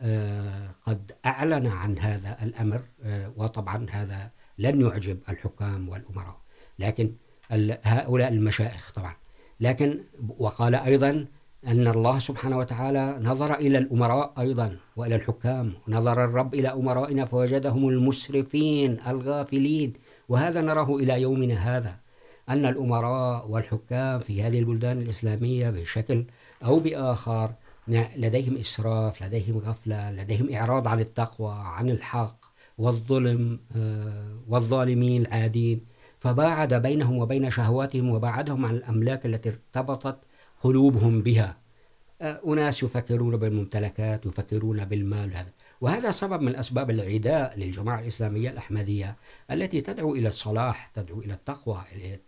قد 0.86 1.12
أعلن 1.26 1.68
عن 1.68 2.00
هذا 2.00 2.44
الأمر 2.44 2.82
وطبعا 3.38 3.86
هذا 3.90 4.32
لن 4.58 4.82
يعجب 4.82 5.20
الحكام 5.30 5.90
والأمراء. 5.90 6.38
لكن 6.80 7.14
هؤلاء 7.84 8.30
المشائخ 8.30 8.92
طبعا. 8.92 9.16
لكن، 9.60 10.00
وقال 10.38 10.76
أيضا 10.76 11.26
أن 11.68 11.88
الله 11.88 12.20
سبحانه 12.20 12.58
وتعالى 12.58 13.20
نظر 13.22 13.54
إلى 13.54 13.78
الأمراء 13.78 14.34
أيضا 14.40 14.78
وإلى 14.96 15.16
الحكام، 15.16 15.74
نظر 15.88 16.24
الرب 16.24 16.54
إلى 16.54 16.68
أمرائنا 16.68 17.26
فوجدهم 17.26 17.90
المسرفين 17.90 19.00
الغافلين، 19.08 19.94
وهذا 20.30 20.62
نراه 20.62 20.96
إلى 20.96 21.22
يومنا 21.22 21.56
هذا، 21.56 21.96
أن 22.50 22.66
الأمراء 22.66 23.52
والحكام 23.52 24.20
في 24.20 24.44
هذه 24.44 24.60
البلدان 24.60 24.98
الإسلامية 25.02 25.70
بشكل 25.70 26.26
أو 26.66 26.80
بآخر 26.80 27.52
لديهم 28.18 28.58
إسراف، 28.58 29.24
لديهم 29.24 29.58
غفلة، 29.58 30.12
لديهم 30.12 30.54
إعراض 30.54 30.88
عن 30.88 31.00
التقوى، 31.00 31.56
عن 31.58 31.90
الحق 31.90 32.46
والظلم 32.78 33.60
والظالمين 34.50 35.22
العادين 35.22 35.86
فباعد 36.20 36.74
بينهم 36.74 37.18
وبين 37.18 37.50
شهواتهم 37.50 38.10
وباعدهم 38.10 38.66
عن 38.66 38.74
الأملاك 38.74 39.26
التي 39.26 39.50
ارتبطت 39.50 40.18
قلوبهم 40.64 41.22
بها. 41.22 41.58
أناس 42.22 42.84
يفكرون 42.84 43.38
بالممتلكات، 43.38 44.26
يفكرون 44.26 44.86
بالمال 44.86 45.36
هذا. 45.36 45.52
وهذا 45.82 46.12
سبب 46.12 46.42
من 46.42 46.56
أسباب 46.56 46.90
العداء 46.90 47.60
للجماعة 47.60 48.00
الإسلامية 48.00 48.50
الأحمدية 48.50 49.16
التي 49.52 49.82
تدعو 49.82 50.16
إلى 50.16 50.28
الصلاح، 50.28 50.92
تدعو 50.96 51.20
إلى 51.20 51.34
التقوى، 51.34 51.84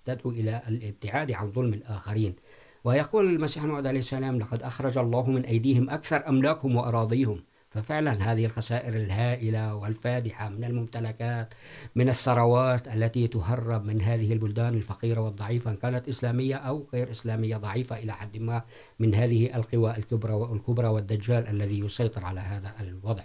تدعو 0.05 0.31
إلى 0.31 0.61
الابتعاد 0.67 1.31
عن 1.31 1.51
ظلم 1.51 1.73
الآخرين. 1.73 2.35
ويقول 2.83 3.25
المسيح 3.25 3.63
الموعود 3.63 3.87
عليه 3.87 3.99
السلام، 3.99 4.39
لقد 4.39 4.63
أخرج 4.63 4.97
الله 4.97 5.29
من 5.29 5.45
أيديهم 5.45 5.89
أكثر 5.89 6.29
أملاكهم 6.29 6.75
وأراضيهم. 6.75 7.43
ففعلا 7.75 8.31
هذه 8.31 8.45
الخسائر 8.45 8.95
الهائلة 8.95 9.75
والفادحة 9.75 10.49
من 10.49 10.63
الممتلكات، 10.63 11.53
من 11.95 12.09
الثروات 12.09 12.87
التي 12.87 13.27
تهرب 13.27 13.85
من 13.85 14.01
هذه 14.01 14.33
البلدان 14.33 14.73
الفقيرة 14.73 15.21
والضعيفة، 15.21 15.71
إن 15.71 15.75
كانت 15.75 16.07
إسلامية 16.07 16.55
أو 16.55 16.87
غير 16.93 17.11
إسلامية، 17.11 17.57
ضعيفة 17.57 17.97
إلى 17.97 18.13
حد 18.13 18.37
ما 18.37 18.61
من 18.99 19.15
هذه 19.15 19.55
القوى 19.55 19.97
الكبرى 19.97 20.33
والكبرى 20.33 20.87
والدجال 20.87 21.47
الذي 21.47 21.79
يسيطر 21.79 22.25
على 22.25 22.39
هذا 22.39 22.73
الوضع. 22.79 23.23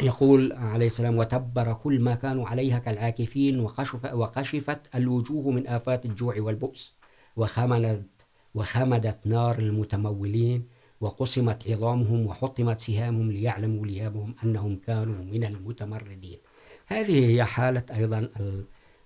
ويقول 0.00 0.52
عليه 0.52 0.86
السلام 0.86 1.16
وتبر 1.16 1.72
كل 1.72 2.00
ما 2.00 2.14
كانوا 2.14 2.48
عليها 2.48 2.78
كالعاكفين 2.78 3.60
وقشف 3.60 4.14
وقشفت 4.14 4.80
الوجوه 4.94 5.50
من 5.50 5.66
آفات 5.66 6.06
الجوع 6.06 6.34
والبؤس، 6.38 6.94
وخمدت 7.36 8.06
وخمدت 8.54 9.26
نار 9.26 9.58
المتمولين 9.58 10.68
وقسمت 11.00 11.68
عظامهم 11.68 12.26
وحطمت 12.26 12.80
سهامهم 12.80 13.32
ليعلموا 13.32 13.86
ليابهم 13.86 14.34
أنهم 14.44 14.76
كانوا 14.76 15.24
من 15.24 15.44
المتمردين. 15.44 16.38
هذه 16.86 17.26
هي 17.26 17.44
حالة 17.44 17.82
أيضا 17.94 18.28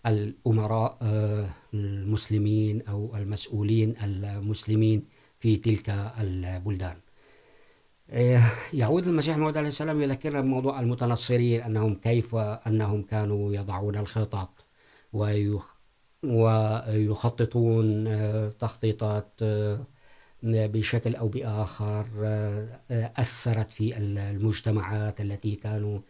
الأمراء 0.07 0.99
المسلمين 1.75 2.83
أو 2.83 3.17
المسؤولين 3.17 3.97
المسلمين 4.03 5.05
في 5.39 5.57
تلك 5.57 5.91
البلدان. 6.21 6.97
يعود 8.73 9.07
المسيح 9.07 9.37
موعود 9.37 9.57
عليه 9.57 9.69
السلام 9.69 10.03
يذكرنا 10.03 10.41
بموضوع 10.41 10.81
المتنصرين، 10.81 11.63
أنهم 11.63 11.95
كيف، 11.95 12.35
أنهم 12.35 13.03
كانوا 13.03 13.55
يضعون 13.55 13.97
الخطط 13.97 14.65
ويخططون 16.23 18.09
تخطيطات 18.59 19.41
بشكل 20.43 21.17
أو 21.17 21.29
بآخر 21.29 22.07
أثرت 22.91 23.71
في 23.71 23.97
المجتمعات 23.99 25.21
التي 25.21 25.55
كانوا 25.55 26.01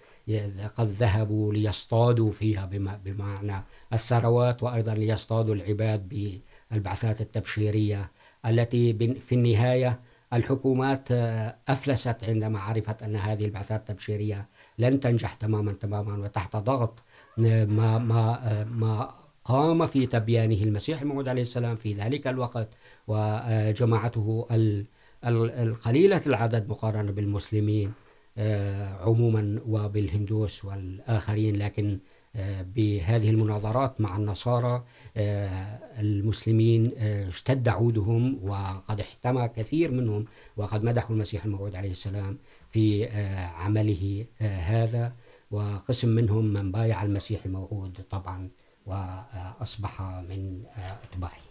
قد 0.76 0.86
ذهبوا 0.86 1.52
ليصطادوا 1.52 2.32
فيها 2.32 2.66
بمعنى 3.04 3.62
الثروات، 3.92 4.62
وأيضا 4.62 4.94
ليصطادوا 4.94 5.54
العباد 5.54 6.08
بالبعثات 6.70 7.20
التبشيرية 7.20 8.10
التي 8.46 8.92
في 9.28 9.34
النهاية 9.34 10.00
الحكومات 10.32 11.12
أفلست 11.68 12.24
عندما 12.24 12.58
عرفت 12.60 13.02
أن 13.02 13.16
هذه 13.16 13.44
البعثات 13.44 13.80
التبشيرية 13.80 14.48
لن 14.78 15.00
تنجح 15.00 15.34
تماما 15.34 15.72
تماما، 15.72 16.18
وتحت 16.18 16.56
ضغط 16.56 17.02
ما 17.38 17.98
ما 17.98 18.64
ما 18.64 19.14
قام 19.44 19.86
في 19.86 20.06
تبيانه 20.06 20.62
المسيح 20.62 21.00
الموعود 21.00 21.28
عليه 21.28 21.42
السلام 21.42 21.76
في 21.76 21.92
ذلك 21.92 22.26
الوقت. 22.26 22.68
وجماعته 23.08 24.46
القليلة 25.24 26.22
العدد 26.26 26.68
مقارنة 26.68 27.12
بالمسلمين 27.12 27.92
عموما 29.00 29.60
وبالهندوس 29.68 30.64
والآخرين، 30.64 31.56
لكن 31.56 31.98
بهذه 32.74 33.30
المناظرات 33.30 34.00
مع 34.00 34.16
النصارى 34.16 34.84
المسلمين 35.98 36.92
اشتد 36.98 37.68
عودهم 37.68 38.38
وقد 38.42 39.00
احتمى 39.00 39.48
كثير 39.48 39.90
منهم 39.90 40.24
وقد 40.56 40.84
مدحوا 40.84 41.16
المسيح 41.16 41.44
الموعود 41.44 41.76
عليه 41.76 41.90
السلام 41.90 42.38
في 42.70 43.06
عمله 43.54 44.26
هذا. 44.40 45.12
وقسم 45.50 46.08
منهم 46.08 46.44
من 46.44 46.72
بايع 46.72 47.02
المسيح 47.02 47.44
الموعود 47.44 48.00
طبعا، 48.10 48.50
وأصبح 48.86 50.02
من 50.02 50.62
أتباعه. 51.04 51.47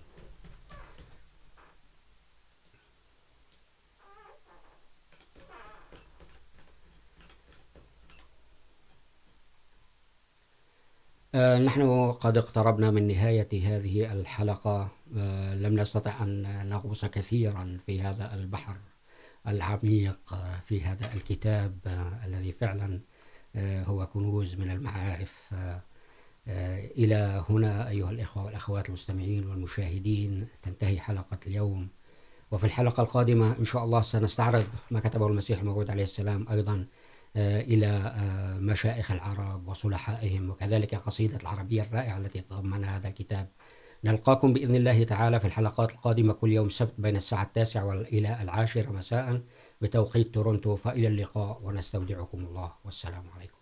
نحن 11.38 12.12
قد 12.12 12.38
اقتربنا 12.38 12.92
من 12.92 13.08
نهاية 13.08 13.50
هذه 13.78 14.14
الحلقة. 14.14 14.90
لم 15.54 15.80
نستطع 15.80 16.24
أن 16.24 16.70
نغوص 16.70 17.06
كثيرا 17.06 17.78
في 17.86 18.02
هذا 18.02 18.34
البحر 18.34 18.76
العميق 19.48 20.36
في 20.66 20.82
هذا 20.82 21.14
الكتاب 21.14 21.78
الذي 22.26 22.52
فعلا 22.52 23.00
هو 23.58 24.08
كنوز 24.08 24.56
من 24.56 24.72
المعارف. 24.72 25.54
إلى 26.98 27.46
هنا، 27.50 27.90
أيها 27.90 28.12
الإخوة 28.12 28.46
والأخوات 28.46 28.90
المستمعين 28.90 29.50
والمشاهدين، 29.50 30.48
تنتهي 30.62 31.00
حلقة 31.00 31.40
اليوم. 31.48 31.88
وفي 32.52 32.64
الحلقة 32.64 33.04
القادمة 33.04 33.56
إن 33.60 33.66
شاء 33.66 33.84
الله 33.84 34.02
سنستعرض 34.02 34.66
ما 34.92 35.00
كتبه 35.00 35.28
المسيح 35.28 35.60
الموعود 35.60 35.90
عليه 35.90 36.04
السلام 36.04 36.48
أيضا. 36.50 36.86
إلى 37.38 38.14
مشائخ 38.60 39.12
العرب 39.12 39.68
وصلحائهم، 39.68 40.50
وكذلك 40.50 40.96
قصيدة 40.96 41.38
العربية 41.38 41.82
الرائعة 41.82 42.18
التي 42.18 42.42
تضمنها 42.42 42.98
هذا 42.98 43.08
الكتاب. 43.08 43.52
نلقاكم 44.04 44.54
بإذن 44.54 44.76
الله 44.76 45.04
تعالى 45.04 45.40
في 45.40 45.46
الحلقات 45.46 45.92
القادمة 45.92 46.34
كل 46.34 46.52
يوم 46.52 46.70
سبت 46.70 46.94
بين 46.98 47.16
الساعة 47.16 47.44
التاسعة 47.44 47.94
إلى 47.94 48.42
العاشرة 48.42 48.92
مساء. 48.92 49.42
بتوقيت 49.82 50.34
تورونتو، 50.34 50.76
فإلى 50.76 51.08
اللقاء، 51.08 51.62
ونستودعكم 51.64 52.46
الله. 52.46 52.72
والسلام 52.86 53.24
عليكم. 53.36 53.57